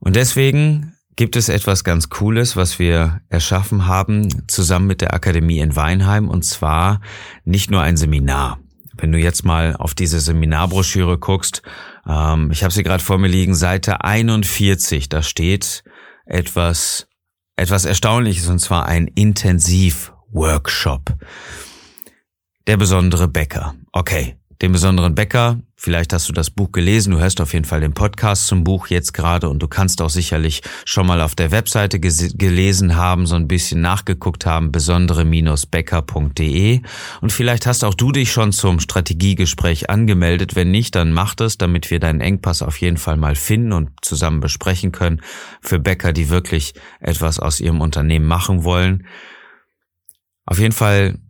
Und 0.00 0.16
deswegen 0.16 0.94
gibt 1.16 1.34
es 1.34 1.48
etwas 1.48 1.82
ganz 1.82 2.10
Cooles, 2.10 2.56
was 2.56 2.78
wir 2.78 3.20
erschaffen 3.28 3.86
haben, 3.86 4.46
zusammen 4.48 4.86
mit 4.86 5.00
der 5.00 5.14
Akademie 5.14 5.58
in 5.58 5.74
Weinheim, 5.74 6.28
und 6.28 6.44
zwar 6.44 7.00
nicht 7.44 7.70
nur 7.70 7.82
ein 7.82 7.96
Seminar. 7.96 8.60
Wenn 8.98 9.12
du 9.12 9.18
jetzt 9.18 9.44
mal 9.44 9.76
auf 9.76 9.94
diese 9.94 10.20
Seminarbroschüre 10.20 11.18
guckst, 11.18 11.62
ähm, 12.06 12.50
ich 12.50 12.64
habe 12.64 12.72
sie 12.72 12.82
gerade 12.82 13.02
vor 13.02 13.18
mir 13.18 13.28
liegen, 13.28 13.54
Seite 13.54 14.04
41, 14.04 15.08
da 15.08 15.22
steht 15.22 15.84
etwas, 16.26 17.08
etwas 17.56 17.84
Erstaunliches, 17.84 18.48
und 18.48 18.58
zwar 18.58 18.86
ein 18.86 19.06
Intensivworkshop. 19.06 21.14
Der 22.66 22.76
besondere 22.76 23.28
Bäcker. 23.28 23.74
Okay, 23.92 24.36
den 24.60 24.72
besonderen 24.72 25.14
Bäcker. 25.14 25.60
Vielleicht 25.80 26.12
hast 26.12 26.28
du 26.28 26.32
das 26.32 26.50
Buch 26.50 26.72
gelesen, 26.72 27.12
du 27.12 27.20
hörst 27.20 27.40
auf 27.40 27.52
jeden 27.52 27.64
Fall 27.64 27.80
den 27.80 27.92
Podcast 27.92 28.48
zum 28.48 28.64
Buch 28.64 28.88
jetzt 28.88 29.14
gerade 29.14 29.48
und 29.48 29.62
du 29.62 29.68
kannst 29.68 30.02
auch 30.02 30.10
sicherlich 30.10 30.62
schon 30.84 31.06
mal 31.06 31.20
auf 31.20 31.36
der 31.36 31.52
Webseite 31.52 32.00
gelesen 32.00 32.96
haben, 32.96 33.28
so 33.28 33.36
ein 33.36 33.46
bisschen 33.46 33.80
nachgeguckt 33.80 34.44
haben, 34.44 34.72
besondere-becker.de 34.72 36.80
und 37.20 37.32
vielleicht 37.32 37.66
hast 37.66 37.84
auch 37.84 37.94
du 37.94 38.10
dich 38.10 38.32
schon 38.32 38.50
zum 38.50 38.80
Strategiegespräch 38.80 39.88
angemeldet. 39.88 40.56
Wenn 40.56 40.72
nicht, 40.72 40.96
dann 40.96 41.12
mach 41.12 41.36
das, 41.36 41.58
damit 41.58 41.92
wir 41.92 42.00
deinen 42.00 42.22
Engpass 42.22 42.62
auf 42.62 42.80
jeden 42.80 42.96
Fall 42.96 43.16
mal 43.16 43.36
finden 43.36 43.72
und 43.72 43.90
zusammen 44.02 44.40
besprechen 44.40 44.90
können 44.90 45.22
für 45.60 45.78
Bäcker, 45.78 46.12
die 46.12 46.28
wirklich 46.28 46.74
etwas 46.98 47.38
aus 47.38 47.60
ihrem 47.60 47.80
Unternehmen 47.80 48.26
machen 48.26 48.64
wollen. 48.64 49.06
Auf 50.44 50.58
jeden 50.58 50.74
Fall 50.74 51.20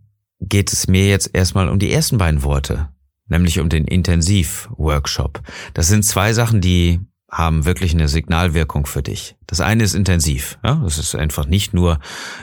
geht 0.41 0.73
es 0.73 0.87
mir 0.87 1.07
jetzt 1.07 1.35
erstmal 1.35 1.69
um 1.69 1.77
die 1.77 1.91
ersten 1.91 2.17
beiden 2.17 2.41
Worte 2.41 2.89
nämlich 3.29 3.59
um 3.59 3.69
den 3.69 3.85
Intensiv-Workshop. 3.85 5.41
Das 5.73 5.87
sind 5.87 6.03
zwei 6.03 6.33
Sachen, 6.33 6.61
die 6.61 6.99
haben 7.31 7.65
wirklich 7.65 7.93
eine 7.93 8.07
Signalwirkung 8.07 8.85
für 8.85 9.03
dich. 9.03 9.35
Das 9.45 9.61
eine 9.61 9.83
ist 9.83 9.93
intensiv. 9.93 10.57
Ja? 10.63 10.81
Das 10.83 10.97
ist 10.97 11.15
einfach 11.15 11.45
nicht 11.45 11.73
nur 11.73 11.99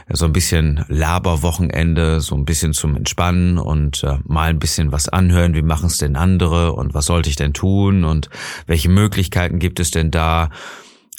so 0.09 0.27
ein 0.27 0.33
bisschen 0.33 0.85
Laberwochenende, 0.89 2.21
so 2.21 2.37
ein 2.37 2.45
bisschen 2.45 2.73
zum 2.73 2.97
Entspannen 2.97 3.59
und 3.59 4.05
äh, 4.05 4.19
mal 4.25 4.51
ein 4.51 4.59
bisschen 4.59 4.93
was 4.93 5.09
anhören. 5.09 5.55
Wie 5.55 5.63
machen 5.63 5.87
es 5.87 5.99
denn 5.99 6.17
andere 6.17 6.73
und 6.73 6.95
was 6.95 7.07
sollte 7.07 7.29
ich 7.29 7.37
denn 7.37 7.53
tun 7.53 8.05
und 8.05 8.31
welche 8.67 8.89
Möglichkeiten 8.89 9.59
gibt 9.59 9.81
es 9.81 9.91
denn 9.91 10.11
da? 10.11 10.51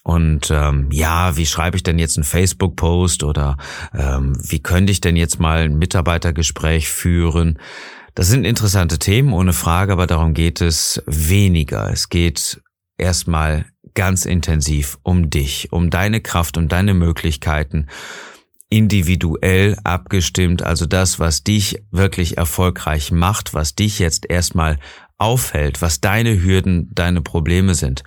Und 0.04 0.50
ähm, 0.52 0.88
ja, 0.90 1.36
wie 1.36 1.46
schreibe 1.46 1.76
ich 1.76 1.84
denn 1.84 2.00
jetzt 2.00 2.16
einen 2.16 2.24
Facebook-Post 2.24 3.24
oder 3.24 3.58
ähm, 3.94 4.38
wie 4.42 4.60
könnte 4.60 4.94
ich 4.94 5.02
denn 5.02 5.18
jetzt 5.18 5.38
mal 5.42 5.64
ein 5.64 5.78
Mitarbeitergespräch 5.78 6.88
führen? 6.88 7.60
Das 8.18 8.30
sind 8.30 8.46
interessante 8.46 8.98
Themen, 8.98 9.32
ohne 9.32 9.54
Frage, 9.54 9.94
aber 9.94 10.08
darum 10.08 10.34
geht 10.34 10.60
es 10.60 11.04
weniger. 11.06 11.92
Es 11.92 12.10
geht 12.10 12.60
erstmal 12.98 13.68
ganz 13.94 14.26
intensiv 14.26 14.98
um 15.04 15.30
dich, 15.30 15.72
um 15.72 15.92
deine 15.92 16.20
Kraft, 16.20 16.58
um 16.58 16.68
deine 16.68 16.96
Möglichkeiten, 16.96 17.86
individuell 18.70 19.78
abgestimmt, 19.84 20.64
also 20.64 20.88
das, 20.88 21.20
was 21.20 21.44
dich 21.44 21.84
wirklich 21.92 22.40
erfolgreich 22.40 23.12
macht, 23.12 23.54
was 23.54 23.76
dich 23.76 24.00
jetzt 24.00 24.28
erstmal 24.28 24.80
aufhält, 25.20 25.84
was 25.84 26.02
deine 26.02 26.42
Hürden, 26.42 26.90
deine 26.96 27.22
Probleme 27.22 27.76
sind. 27.76 28.02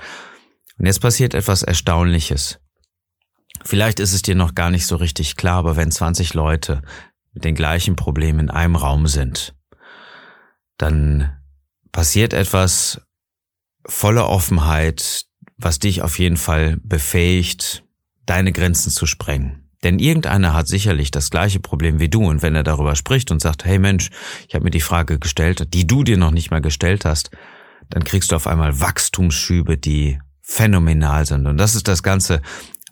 Und 0.77 0.87
jetzt 0.87 1.01
passiert 1.01 1.35
etwas 1.35 1.63
Erstaunliches. 1.63 2.59
Vielleicht 3.63 4.01
ist 4.01 4.13
es 4.13 4.23
dir 4.23 4.35
noch 4.35 4.57
gar 4.57 4.73
nicht 4.73 4.89
so 4.89 4.97
richtig 4.97 5.37
klar, 5.37 5.59
aber 5.59 5.77
wenn 5.77 5.93
20 5.93 6.35
Leute 6.35 6.83
mit 7.33 7.45
den 7.45 7.55
gleichen 7.55 7.95
Problemen 7.95 8.41
in 8.41 8.51
einem 8.51 8.75
Raum 8.75 9.07
sind, 9.07 9.55
dann 10.81 11.37
passiert 11.93 12.33
etwas 12.33 13.01
voller 13.87 14.29
Offenheit, 14.29 15.27
was 15.57 15.79
dich 15.79 16.03
auf 16.03 16.19
jeden 16.19 16.37
Fall 16.37 16.79
befähigt, 16.83 17.85
deine 18.27 18.53
Grenzen 18.53 18.91
zu 18.91 19.07
sprengen. 19.07 19.69
Denn 19.83 19.99
irgendeiner 19.99 20.53
hat 20.53 20.69
sicherlich 20.69 21.11
das 21.11 21.31
gleiche 21.31 21.59
Problem 21.59 22.01
wie 22.01 22.11
du 22.11 22.25
und 22.29 22.43
wenn 22.43 22.55
er 22.55 22.63
darüber 22.63 22.97
spricht 22.97 23.31
und 23.31 23.41
sagt, 23.41 23.65
hey 23.65 23.79
Mensch, 23.79 24.11
ich 24.47 24.55
habe 24.55 24.65
mir 24.65 24.71
die 24.71 24.81
Frage 24.81 25.19
gestellt, 25.19 25.73
die 25.73 25.87
du 25.87 26.05
dir 26.05 26.19
noch 26.19 26.31
nicht 26.31 26.51
mal 26.51 26.61
gestellt 26.61 27.05
hast, 27.05 27.31
dann 27.89 28.05
kriegst 28.05 28.31
du 28.31 28.37
auf 28.37 28.47
einmal 28.47 28.81
Wachstumsschübe, 28.81 29.79
die 29.79 30.19
phänomenal 30.43 31.25
sind. 31.27 31.47
Und 31.47 31.57
das 31.57 31.75
ist 31.75 31.89
das 31.89 32.03
Ganze, 32.03 32.43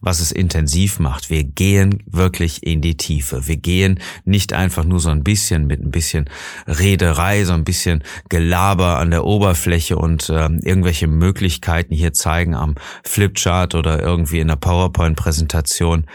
was 0.00 0.20
es 0.20 0.32
intensiv 0.32 0.98
macht. 0.98 1.30
Wir 1.30 1.44
gehen 1.44 2.02
wirklich 2.06 2.62
in 2.62 2.80
die 2.80 2.96
Tiefe. 2.96 3.46
Wir 3.46 3.56
gehen 3.56 4.00
nicht 4.24 4.52
einfach 4.52 4.84
nur 4.84 5.00
so 5.00 5.10
ein 5.10 5.24
bisschen 5.24 5.66
mit 5.66 5.80
ein 5.80 5.90
bisschen 5.90 6.30
Rederei, 6.66 7.44
so 7.44 7.52
ein 7.52 7.64
bisschen 7.64 8.04
Gelaber 8.28 8.98
an 8.98 9.10
der 9.10 9.24
Oberfläche 9.24 9.96
und 9.96 10.28
äh, 10.28 10.48
irgendwelche 10.62 11.06
Möglichkeiten 11.06 11.94
hier 11.94 12.12
zeigen 12.12 12.54
am 12.54 12.76
Flipchart 13.04 13.74
oder 13.74 14.00
irgendwie 14.00 14.40
in 14.40 14.48
der 14.48 14.56
PowerPoint-Präsentation. 14.56 16.06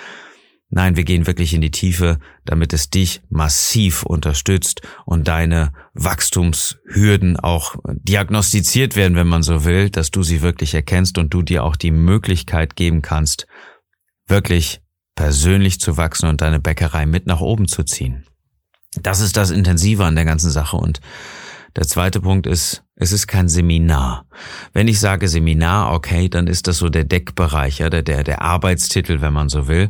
Nein, 0.75 0.96
wir 0.96 1.04
gehen 1.04 1.28
wirklich 1.28 1.54
in 1.54 1.62
die 1.62 1.70
Tiefe, 1.70 2.18
damit 2.46 2.74
es 2.74 2.90
dich 2.90 3.22
massiv 3.30 4.02
unterstützt 4.02 4.82
und 5.06 5.28
deine 5.28 5.72
Wachstumshürden 5.94 7.40
auch 7.40 7.75
diagnostiziert 7.86 8.96
werden, 8.96 9.16
wenn 9.16 9.28
man 9.28 9.44
so 9.44 9.66
will, 9.66 9.92
dass 9.92 10.10
du 10.10 10.24
sie 10.24 10.42
wirklich 10.42 10.74
erkennst 10.74 11.20
und 11.20 11.32
du 11.32 11.44
dir 11.44 11.63
auch 11.63 11.75
die 11.75 11.92
Möglichkeit 11.92 12.75
geben 12.75 13.04
kannst, 13.04 13.46
wirklich 14.27 14.82
persönlich 15.15 15.80
zu 15.80 15.98
wachsen 15.98 16.27
und 16.27 16.42
deine 16.42 16.60
Bäckerei 16.60 17.06
mit 17.06 17.27
nach 17.27 17.42
oben 17.42 17.68
zu 17.68 17.84
ziehen. 17.84 18.25
Das 19.01 19.20
ist 19.20 19.38
das 19.38 19.51
Intensive 19.51 20.06
an 20.06 20.15
der 20.15 20.25
ganzen 20.25 20.51
Sache. 20.51 20.77
Und 20.77 21.01
der 21.75 21.88
zweite 21.88 22.22
Punkt 22.22 22.46
ist, 22.46 22.84
es 22.96 23.12
ist 23.12 23.27
kein 23.27 23.50
Seminar. 23.50 24.27
Wenn 24.74 24.88
ich 24.88 25.00
sage 25.00 25.27
Seminar, 25.27 25.94
okay, 25.94 26.30
dann 26.30 26.48
ist 26.48 26.68
das 26.68 26.77
so 26.77 26.89
der 26.89 27.03
Deckbereich, 27.03 27.80
ja, 27.80 27.89
der, 27.89 28.03
der, 28.03 28.24
der 28.24 28.42
Arbeitstitel, 28.42 29.22
wenn 29.22 29.34
man 29.34 29.50
so 29.50 29.68
will. 29.68 29.89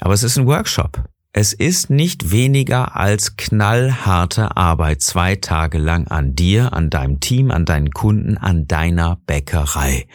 Aber 0.00 0.14
es 0.14 0.22
ist 0.22 0.38
ein 0.38 0.46
Workshop. 0.46 1.04
Es 1.34 1.54
ist 1.54 1.88
nicht 1.88 2.30
weniger 2.30 2.94
als 2.94 3.38
knallharte 3.38 4.54
Arbeit 4.54 5.00
zwei 5.00 5.34
Tage 5.34 5.78
lang 5.78 6.06
an 6.08 6.34
dir, 6.34 6.74
an 6.74 6.90
deinem 6.90 7.20
Team, 7.20 7.50
an 7.50 7.64
deinen 7.64 7.90
Kunden, 7.90 8.36
an 8.36 8.68
deiner 8.68 9.16
Bäckerei. 9.26 10.06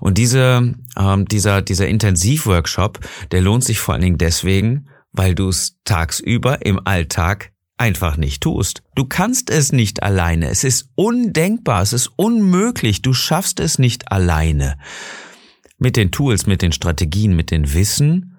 Und 0.00 0.18
diese, 0.18 0.74
ähm, 0.98 1.24
dieser, 1.24 1.62
dieser 1.62 1.88
Intensivworkshop, 1.88 3.00
der 3.30 3.40
lohnt 3.40 3.64
sich 3.64 3.78
vor 3.78 3.94
allen 3.94 4.02
Dingen 4.02 4.18
deswegen, 4.18 4.90
weil 5.10 5.34
du 5.34 5.48
es 5.48 5.78
tagsüber 5.84 6.66
im 6.66 6.86
Alltag 6.86 7.52
einfach 7.78 8.18
nicht 8.18 8.42
tust. 8.42 8.82
Du 8.94 9.06
kannst 9.06 9.48
es 9.48 9.72
nicht 9.72 10.02
alleine. 10.02 10.50
Es 10.50 10.64
ist 10.64 10.90
undenkbar. 10.96 11.80
Es 11.80 11.94
ist 11.94 12.10
unmöglich. 12.16 13.00
Du 13.00 13.14
schaffst 13.14 13.58
es 13.58 13.78
nicht 13.78 14.12
alleine. 14.12 14.76
Mit 15.78 15.96
den 15.96 16.10
Tools, 16.10 16.46
mit 16.46 16.60
den 16.60 16.72
Strategien, 16.72 17.34
mit 17.34 17.50
den 17.50 17.72
Wissen 17.72 18.34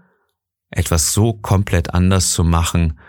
etwas 0.71 1.13
so 1.13 1.33
komplett 1.33 1.93
anders 1.93 2.31
zu 2.31 2.43
machen, 2.43 2.99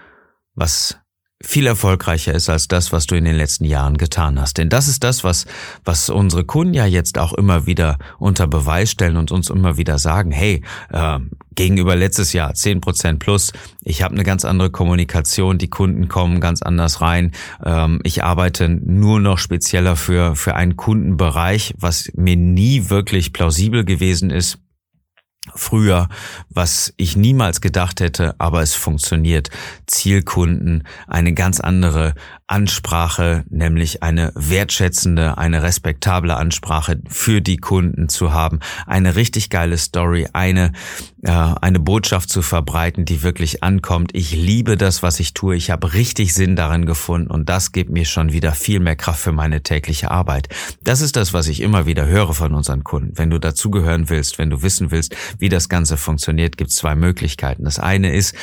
was 0.54 1.00
viel 1.42 1.66
erfolgreicher 1.66 2.34
ist 2.34 2.50
als 2.50 2.68
das, 2.68 2.92
was 2.92 3.06
du 3.06 3.14
in 3.14 3.24
den 3.24 3.34
letzten 3.34 3.64
Jahren 3.64 3.96
getan 3.96 4.38
hast. 4.38 4.58
Denn 4.58 4.68
das 4.68 4.88
ist 4.88 5.02
das, 5.02 5.24
was, 5.24 5.46
was 5.84 6.10
unsere 6.10 6.44
Kunden 6.44 6.74
ja 6.74 6.84
jetzt 6.84 7.18
auch 7.18 7.32
immer 7.32 7.66
wieder 7.66 7.98
unter 8.18 8.46
Beweis 8.46 8.90
stellen 8.90 9.16
und 9.16 9.32
uns 9.32 9.48
immer 9.48 9.78
wieder 9.78 9.98
sagen, 9.98 10.32
hey, 10.32 10.62
äh, 10.90 11.18
gegenüber 11.54 11.96
letztes 11.96 12.34
Jahr 12.34 12.52
10% 12.52 13.18
plus, 13.18 13.52
ich 13.82 14.02
habe 14.02 14.14
eine 14.14 14.24
ganz 14.24 14.44
andere 14.44 14.70
Kommunikation, 14.70 15.56
die 15.56 15.70
Kunden 15.70 16.08
kommen 16.08 16.40
ganz 16.40 16.60
anders 16.60 17.00
rein, 17.00 17.32
ähm, 17.64 18.00
ich 18.04 18.22
arbeite 18.22 18.68
nur 18.68 19.18
noch 19.18 19.38
spezieller 19.38 19.96
für, 19.96 20.36
für 20.36 20.56
einen 20.56 20.76
Kundenbereich, 20.76 21.74
was 21.78 22.10
mir 22.14 22.36
nie 22.36 22.90
wirklich 22.90 23.32
plausibel 23.32 23.86
gewesen 23.86 24.30
ist 24.30 24.58
früher, 25.54 26.08
was 26.50 26.92
ich 26.96 27.16
niemals 27.16 27.60
gedacht 27.60 28.00
hätte, 28.00 28.34
aber 28.38 28.62
es 28.62 28.74
funktioniert. 28.74 29.50
Zielkunden, 29.86 30.84
eine 31.06 31.32
ganz 31.32 31.60
andere 31.60 32.14
Ansprache, 32.50 33.44
nämlich 33.48 34.02
eine 34.02 34.32
wertschätzende, 34.34 35.38
eine 35.38 35.62
respektable 35.62 36.36
Ansprache 36.36 37.00
für 37.08 37.40
die 37.40 37.58
Kunden 37.58 38.08
zu 38.08 38.32
haben, 38.32 38.58
eine 38.86 39.14
richtig 39.14 39.50
geile 39.50 39.78
Story, 39.78 40.26
eine, 40.32 40.72
äh, 41.22 41.30
eine 41.30 41.78
Botschaft 41.78 42.28
zu 42.28 42.42
verbreiten, 42.42 43.04
die 43.04 43.22
wirklich 43.22 43.62
ankommt. 43.62 44.10
Ich 44.14 44.32
liebe 44.32 44.76
das, 44.76 45.00
was 45.04 45.20
ich 45.20 45.32
tue. 45.32 45.54
Ich 45.54 45.70
habe 45.70 45.94
richtig 45.94 46.34
Sinn 46.34 46.56
darin 46.56 46.86
gefunden 46.86 47.30
und 47.30 47.48
das 47.48 47.70
gibt 47.70 47.90
mir 47.90 48.04
schon 48.04 48.32
wieder 48.32 48.52
viel 48.52 48.80
mehr 48.80 48.96
Kraft 48.96 49.20
für 49.20 49.32
meine 49.32 49.62
tägliche 49.62 50.10
Arbeit. 50.10 50.48
Das 50.82 51.02
ist 51.02 51.14
das, 51.14 51.32
was 51.32 51.46
ich 51.46 51.60
immer 51.60 51.86
wieder 51.86 52.06
höre 52.06 52.34
von 52.34 52.54
unseren 52.54 52.82
Kunden. 52.82 53.16
Wenn 53.16 53.30
du 53.30 53.38
dazugehören 53.38 54.10
willst, 54.10 54.38
wenn 54.38 54.50
du 54.50 54.62
wissen 54.62 54.90
willst, 54.90 55.14
wie 55.38 55.48
das 55.48 55.68
Ganze 55.68 55.96
funktioniert, 55.96 56.56
gibt 56.56 56.70
es 56.70 56.76
zwei 56.76 56.96
Möglichkeiten. 56.96 57.62
Das 57.62 57.78
eine 57.78 58.12
ist, 58.12 58.34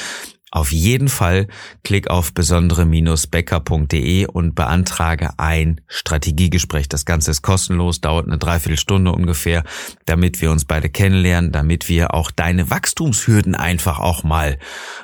auf 0.58 0.72
jeden 0.72 1.08
Fall 1.08 1.48
klick 1.84 2.10
auf 2.10 2.34
besondere-becker.de 2.34 4.26
und 4.26 4.56
beantrage 4.56 5.30
ein 5.38 5.82
Strategiegespräch. 5.88 6.90
Das 6.90 7.06
Ganze 7.06 7.32
ist 7.32 7.42
kostenlos, 7.42 8.02
dauert 8.02 8.28
eine 8.28 8.38
Dreiviertelstunde 8.38 9.12
ungefähr, 9.12 9.64
damit 10.06 10.42
wir 10.42 10.52
uns 10.52 10.66
beide 10.66 10.90
kennenlernen, 10.90 11.52
damit 11.52 11.90
wir 11.90 12.14
auch 12.14 12.32
deine 12.32 12.70
Wachstumshürden 12.70 13.56
einfach 13.56 14.00
auch 14.00 14.24
mal 14.24 14.58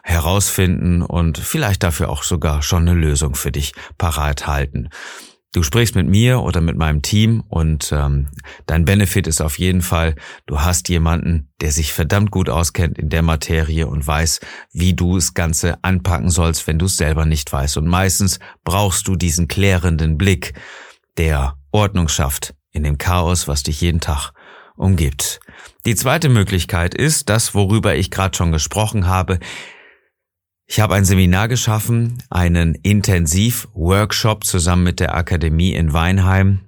herausfinden 0.04 1.02
und 1.02 1.38
vielleicht 1.38 1.84
dafür 1.84 2.10
auch 2.10 2.24
sogar 2.24 2.62
schon 2.62 2.88
eine 2.88 3.00
Lösung 3.00 3.36
für 3.36 3.52
dich 3.52 3.74
parat 3.98 4.48
halten. 4.48 4.90
Du 5.54 5.62
sprichst 5.62 5.94
mit 5.94 6.10
mir 6.10 6.42
oder 6.42 6.62
mit 6.62 6.78
meinem 6.78 7.04
Team 7.04 7.44
und 7.48 7.92
ähm, 7.92 8.28
dein 8.66 8.86
Benefit 8.86 9.28
ist 9.28 9.40
auf 9.40 9.60
jeden 9.60 9.84
Fall, 9.84 10.16
du 10.48 10.62
hast 10.62 10.90
jemanden, 10.90 11.48
der 11.62 11.72
sich 11.72 11.94
verdammt 11.94 12.32
gut 12.32 12.50
auskennt 12.50 12.98
in 12.98 13.10
der 13.10 13.22
Materie 13.22 13.86
und 13.86 14.06
weiß, 14.06 14.40
wie 14.72 14.96
du 14.96 15.14
das 15.14 15.36
Ganze 15.36 15.78
anpacken 15.84 16.32
sollst, 16.32 16.66
wenn 16.66 16.80
du 16.80 16.88
es 16.88 16.98
selber 16.98 17.28
nicht 17.28 17.54
weißt. 17.54 17.78
Und 17.78 17.86
meistens 17.86 18.40
brauchst 18.64 19.08
du 19.08 19.16
diesen 19.16 19.48
klärenden 19.48 20.18
Blick, 20.18 20.54
der 21.18 21.56
Ordnung 21.72 22.08
schafft 22.08 22.56
in 22.72 22.82
dem 22.82 22.98
Chaos, 22.98 23.48
was 23.48 23.62
dich 23.62 23.80
jeden 23.80 24.00
Tag 24.00 24.32
umgibt. 24.76 25.40
Die 25.86 25.94
zweite 25.94 26.30
Möglichkeit 26.30 26.96
ist 26.96 27.30
das, 27.30 27.54
worüber 27.54 27.96
ich 27.96 28.10
gerade 28.10 28.36
schon 28.36 28.52
gesprochen 28.52 29.06
habe, 29.06 29.38
ich 30.66 30.80
habe 30.80 30.96
ein 30.96 31.06
Seminar 31.06 31.48
geschaffen, 31.48 32.24
einen 32.30 32.76
Intensiv-Workshop 32.76 34.46
zusammen 34.46 34.84
mit 34.84 35.00
der 35.00 35.16
Akademie 35.16 35.74
in 35.74 35.94
Weinheim. 35.94 36.62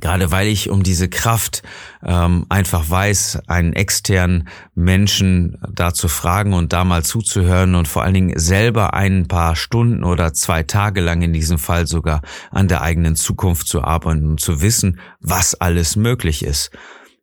Gerade 0.00 0.30
weil 0.30 0.48
ich 0.48 0.70
um 0.70 0.82
diese 0.82 1.10
Kraft 1.10 1.62
ähm, 2.02 2.46
einfach 2.48 2.88
weiß, 2.88 3.40
einen 3.46 3.74
externen 3.74 4.48
Menschen 4.74 5.58
da 5.70 5.92
zu 5.92 6.08
fragen 6.08 6.54
und 6.54 6.72
da 6.72 6.84
mal 6.84 7.04
zuzuhören 7.04 7.74
und 7.74 7.88
vor 7.88 8.02
allen 8.02 8.14
Dingen 8.14 8.38
selber 8.38 8.94
ein 8.94 9.28
paar 9.28 9.54
Stunden 9.54 10.02
oder 10.02 10.32
zwei 10.32 10.62
Tage 10.62 11.02
lang 11.02 11.20
in 11.20 11.34
diesem 11.34 11.58
Fall 11.58 11.86
sogar 11.86 12.22
an 12.50 12.68
der 12.68 12.80
eigenen 12.80 13.16
Zukunft 13.16 13.66
zu 13.66 13.82
arbeiten 13.82 14.30
und 14.30 14.40
zu 14.40 14.62
wissen, 14.62 14.98
was 15.20 15.54
alles 15.54 15.94
möglich 15.94 16.42
ist. 16.42 16.70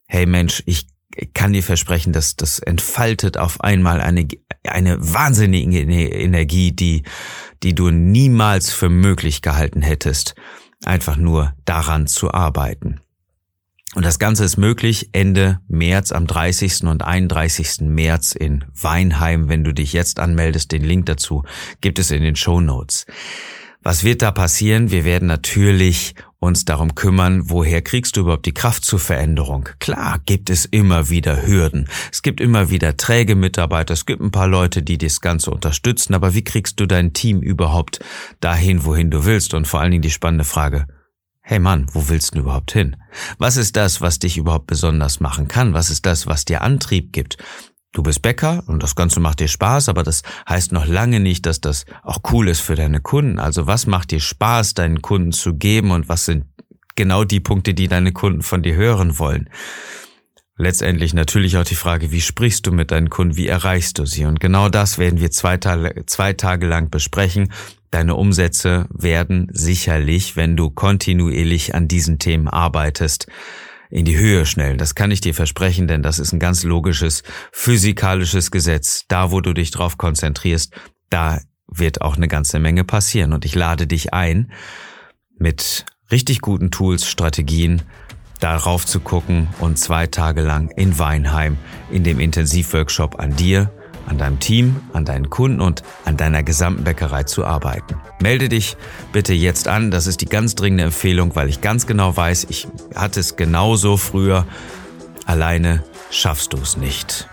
Hey 0.06 0.28
Mensch, 0.28 0.62
ich 0.68 0.86
kann 1.34 1.54
dir 1.54 1.64
versprechen, 1.64 2.14
dass 2.14 2.36
das 2.36 2.60
entfaltet 2.60 3.38
auf 3.38 3.62
einmal 3.62 4.02
eine, 4.02 4.28
eine 4.68 4.98
wahnsinnige 5.14 5.82
Energie, 5.82 6.72
die, 6.72 7.04
die 7.64 7.76
du 7.76 7.90
niemals 7.90 8.72
für 8.72 8.90
möglich 8.90 9.42
gehalten 9.42 9.82
hättest, 9.82 10.36
einfach 10.86 11.18
nur 11.18 11.54
daran 11.66 12.08
zu 12.08 12.32
arbeiten. 12.32 13.02
Und 13.96 14.06
das 14.06 14.20
Ganze 14.20 14.46
ist 14.46 14.58
möglich 14.58 15.10
Ende 15.14 15.60
März 15.68 16.12
am 16.12 16.28
30. 16.28 16.84
und 16.84 17.04
31. 17.04 17.82
März 17.82 18.34
in 18.34 18.66
Weinheim. 18.74 19.50
Wenn 19.50 19.64
du 19.64 19.74
dich 19.74 19.94
jetzt 19.94 20.20
anmeldest, 20.20 20.72
den 20.72 20.84
Link 20.84 21.08
dazu 21.08 21.44
gibt 21.82 21.98
es 21.98 22.12
in 22.12 22.22
den 22.22 22.36
Show 22.36 22.62
Notes. 22.62 23.08
Was 23.82 24.04
wird 24.04 24.22
da 24.22 24.32
passieren? 24.32 24.92
Wir 24.92 25.06
werden 25.06 25.28
natürlich 25.28 26.14
uns 26.40 26.64
darum 26.66 26.96
kümmern, 26.96 27.50
woher 27.50 27.82
kriegst 27.82 28.16
du 28.16 28.22
überhaupt 28.22 28.46
die 28.46 28.54
Kraft 28.54 28.86
zur 28.86 29.00
Veränderung? 29.00 29.70
Klar, 29.80 30.20
gibt 30.26 30.50
es 30.50 30.66
immer 30.66 31.10
wieder 31.10 31.46
Hürden. 31.46 31.90
Es 32.12 32.22
gibt 32.22 32.40
immer 32.40 32.70
wieder 32.70 32.96
träge 32.98 33.36
Mitarbeiter, 33.36 33.94
es 33.94 34.06
gibt 34.06 34.22
ein 34.22 34.32
paar 34.32 34.48
Leute, 34.48 34.82
die 34.82 34.98
das 34.98 35.20
Ganze 35.22 35.52
unterstützen, 35.52 36.14
aber 36.14 36.34
wie 36.34 36.44
kriegst 36.44 36.80
du 36.80 36.86
dein 36.86 37.14
Team 37.14 37.42
überhaupt 37.42 38.00
dahin, 38.40 38.86
wohin 38.86 39.12
du 39.12 39.26
willst? 39.26 39.54
Und 39.54 39.68
vor 39.68 39.82
allen 39.82 39.92
Dingen 39.92 40.02
die 40.02 40.12
spannende 40.12 40.46
Frage, 40.46 40.88
hey 41.42 41.60
Mann, 41.60 41.88
wo 41.94 42.08
willst 42.08 42.36
du 42.36 42.40
überhaupt 42.40 42.72
hin? 42.72 42.96
Was 43.38 43.58
ist 43.58 43.76
das, 43.76 44.02
was 44.02 44.20
dich 44.20 44.38
überhaupt 44.38 44.68
besonders 44.68 45.20
machen 45.20 45.48
kann? 45.48 45.74
Was 45.74 45.90
ist 45.90 46.06
das, 46.06 46.28
was 46.28 46.46
dir 46.46 46.62
Antrieb 46.62 47.12
gibt? 47.12 47.38
Du 47.92 48.04
bist 48.04 48.22
Bäcker 48.22 48.64
und 48.68 48.84
das 48.84 48.96
Ganze 48.96 49.20
macht 49.20 49.40
dir 49.40 49.48
Spaß, 49.48 49.90
aber 49.90 50.04
das 50.04 50.22
heißt 50.48 50.72
noch 50.72 50.86
lange 50.86 51.20
nicht, 51.20 51.46
dass 51.48 51.60
das 51.60 51.86
auch 52.04 52.20
cool 52.32 52.48
ist 52.48 52.62
für 52.62 52.76
deine 52.76 53.02
Kunden. 53.02 53.40
Also 53.40 53.66
was 53.66 53.88
macht 53.88 54.12
dir 54.12 54.20
Spaß, 54.20 54.76
deinen 54.76 55.02
Kunden 55.02 55.32
zu 55.32 55.56
geben 55.56 55.92
und 55.92 56.08
was 56.08 56.26
sind 56.26 56.46
genau 56.96 57.24
die 57.24 57.40
Punkte, 57.40 57.74
die 57.74 57.88
deine 57.88 58.12
Kunden 58.12 58.44
von 58.44 58.62
dir 58.62 58.76
hören 58.76 59.18
wollen? 59.18 59.50
Letztendlich 60.56 61.14
natürlich 61.14 61.58
auch 61.58 61.64
die 61.64 61.76
Frage, 61.76 62.12
wie 62.12 62.22
sprichst 62.22 62.68
du 62.68 62.72
mit 62.72 62.92
deinen 62.92 63.10
Kunden, 63.10 63.38
wie 63.38 63.48
erreichst 63.48 63.98
du 63.98 64.06
sie? 64.06 64.26
Und 64.26 64.42
genau 64.42 64.70
das 64.70 64.98
werden 64.98 65.20
wir 65.20 65.32
zwei 65.32 65.58
Tage, 65.58 66.06
zwei 66.06 66.34
Tage 66.34 66.68
lang 66.68 66.90
besprechen. 66.90 67.52
Deine 67.92 68.16
Umsätze 68.16 68.86
werden 68.94 69.48
sicherlich, 69.52 70.36
wenn 70.36 70.58
du 70.58 70.70
kontinuierlich 70.70 71.74
an 71.74 71.88
diesen 71.88 72.20
Themen 72.20 72.50
arbeitest, 72.50 73.28
in 73.90 74.06
die 74.06 74.18
Höhe 74.18 74.46
schnellen. 74.46 74.78
Das 74.78 74.96
kann 74.96 75.12
ich 75.12 75.22
dir 75.22 75.34
versprechen, 75.34 75.88
denn 75.88 76.04
das 76.04 76.20
ist 76.20 76.32
ein 76.32 76.40
ganz 76.40 76.64
logisches 76.64 77.24
physikalisches 77.52 78.52
Gesetz. 78.52 79.06
Da, 79.08 79.32
wo 79.32 79.42
du 79.42 79.54
dich 79.54 79.72
drauf 79.72 79.98
konzentrierst, 79.98 80.74
da 81.10 81.40
wird 81.68 82.02
auch 82.02 82.16
eine 82.16 82.28
ganze 82.28 82.60
Menge 82.60 82.84
passieren. 82.84 83.34
Und 83.34 83.46
ich 83.46 83.56
lade 83.56 83.88
dich 83.88 84.14
ein, 84.14 84.52
mit 85.38 85.86
richtig 86.12 86.42
guten 86.42 86.72
Tools, 86.72 87.08
Strategien, 87.08 87.82
darauf 88.40 88.86
zu 88.86 89.00
gucken 89.00 89.48
und 89.60 89.78
zwei 89.78 90.08
Tage 90.08 90.42
lang 90.42 90.70
in 90.70 90.98
Weinheim 90.98 91.58
in 91.92 92.04
dem 92.04 92.20
Intensivworkshop 92.20 93.20
an 93.20 93.36
dir 93.36 93.72
an 94.10 94.18
deinem 94.18 94.40
Team, 94.40 94.78
an 94.92 95.06
deinen 95.06 95.30
Kunden 95.30 95.62
und 95.62 95.84
an 96.04 96.18
deiner 96.18 96.44
gesamten 96.44 96.84
Bäckerei 96.84 97.24
zu 97.24 97.46
arbeiten. 97.46 97.96
Melde 98.20 98.50
dich 98.50 98.76
bitte 99.14 99.34
jetzt 99.34 99.68
an, 99.68 99.92
das 99.92 100.08
ist 100.08 100.22
die 100.22 100.26
ganz 100.26 100.56
dringende 100.56 100.84
Empfehlung, 100.86 101.36
weil 101.36 101.48
ich 101.48 101.62
ganz 101.62 101.88
genau 101.88 102.16
weiß, 102.16 102.48
ich 102.50 102.68
hatte 102.96 103.20
es 103.20 103.36
genauso 103.36 103.98
früher. 103.98 104.46
Alleine 105.26 105.84
schaffst 106.12 106.54
du 106.54 106.58
es 106.58 106.76
nicht. 106.76 107.28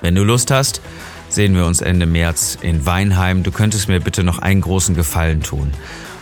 Wenn 0.00 0.14
du 0.14 0.24
Lust 0.24 0.50
hast, 0.50 0.80
sehen 1.28 1.54
wir 1.54 1.66
uns 1.66 1.80
Ende 1.80 2.06
März 2.06 2.58
in 2.60 2.86
Weinheim. 2.86 3.42
Du 3.42 3.50
könntest 3.50 3.88
mir 3.88 4.00
bitte 4.00 4.24
noch 4.24 4.38
einen 4.38 4.62
großen 4.62 4.94
Gefallen 4.94 5.42
tun. 5.42 5.72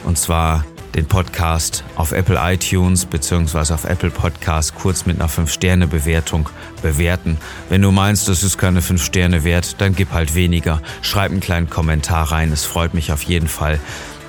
Und 0.04 0.18
zwar 0.18 0.64
den 0.94 1.06
Podcast 1.06 1.84
auf 1.96 2.12
Apple 2.12 2.38
iTunes 2.40 3.04
beziehungsweise 3.04 3.74
auf 3.74 3.84
Apple 3.84 4.10
Podcast 4.10 4.74
kurz 4.74 5.06
mit 5.06 5.20
einer 5.20 5.28
5-Sterne-Bewertung 5.28 6.48
bewerten. 6.82 7.38
Wenn 7.68 7.82
du 7.82 7.90
meinst, 7.90 8.28
das 8.28 8.42
ist 8.42 8.58
keine 8.58 8.82
5 8.82 9.02
Sterne 9.02 9.44
wert, 9.44 9.80
dann 9.80 9.94
gib 9.94 10.12
halt 10.12 10.34
weniger. 10.34 10.80
Schreib 11.02 11.32
einen 11.32 11.40
kleinen 11.40 11.68
Kommentar 11.68 12.30
rein. 12.30 12.52
Es 12.52 12.64
freut 12.64 12.94
mich 12.94 13.12
auf 13.12 13.22
jeden 13.22 13.48
Fall. 13.48 13.80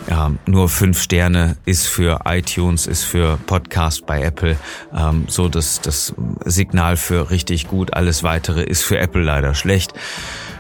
Ähm, 0.07 0.37
nur 0.45 0.69
fünf 0.69 1.01
Sterne 1.01 1.57
ist 1.65 1.87
für 1.87 2.21
iTunes, 2.25 2.85
ist 2.85 3.03
für 3.03 3.37
Podcast 3.47 4.05
bei 4.05 4.21
Apple 4.21 4.55
ähm, 4.95 5.25
so 5.27 5.49
das, 5.49 5.81
das 5.81 6.13
Signal 6.45 6.95
für 6.97 7.31
richtig 7.31 7.67
gut. 7.67 7.93
Alles 7.93 8.21
weitere 8.21 8.63
ist 8.63 8.83
für 8.83 8.99
Apple 8.99 9.23
leider 9.23 9.55
schlecht. 9.55 9.93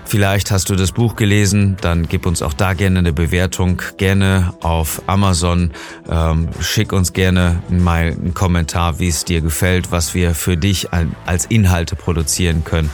Vielleicht 0.07 0.51
hast 0.51 0.69
du 0.69 0.75
das 0.75 0.91
Buch 0.91 1.15
gelesen, 1.15 1.77
dann 1.81 2.07
gib 2.07 2.25
uns 2.25 2.41
auch 2.41 2.53
da 2.53 2.73
gerne 2.73 2.99
eine 2.99 3.11
Bewertung, 3.11 3.81
gerne 3.97 4.53
auf 4.61 5.01
Amazon. 5.07 5.71
Ähm, 6.09 6.49
schick 6.61 6.93
uns 6.93 7.11
gerne 7.11 7.61
mal 7.69 8.11
einen 8.11 8.33
Kommentar, 8.33 8.99
wie 8.99 9.07
es 9.07 9.25
dir 9.25 9.41
gefällt, 9.41 9.91
was 9.91 10.13
wir 10.13 10.35
für 10.35 10.57
dich 10.57 10.89
als 11.25 11.45
Inhalte 11.45 11.95
produzieren 11.95 12.63
können. 12.63 12.91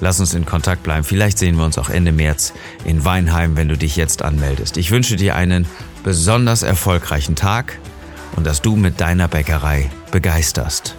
Lass 0.00 0.20
uns 0.20 0.34
in 0.34 0.46
Kontakt 0.46 0.84
bleiben. 0.84 1.04
Vielleicht 1.04 1.38
sehen 1.38 1.56
wir 1.56 1.64
uns 1.64 1.76
auch 1.76 1.90
Ende 1.90 2.12
März 2.12 2.52
in 2.84 3.04
Weinheim, 3.04 3.56
wenn 3.56 3.68
du 3.68 3.76
dich 3.76 3.96
jetzt 3.96 4.22
anmeldest. 4.22 4.76
Ich 4.76 4.90
wünsche 4.90 5.16
dir 5.16 5.34
einen 5.34 5.66
besonders 6.02 6.62
erfolgreichen 6.62 7.36
Tag 7.36 7.78
und 8.36 8.46
dass 8.46 8.62
du 8.62 8.76
mit 8.76 9.00
deiner 9.00 9.28
Bäckerei 9.28 9.90
begeisterst. 10.10 10.96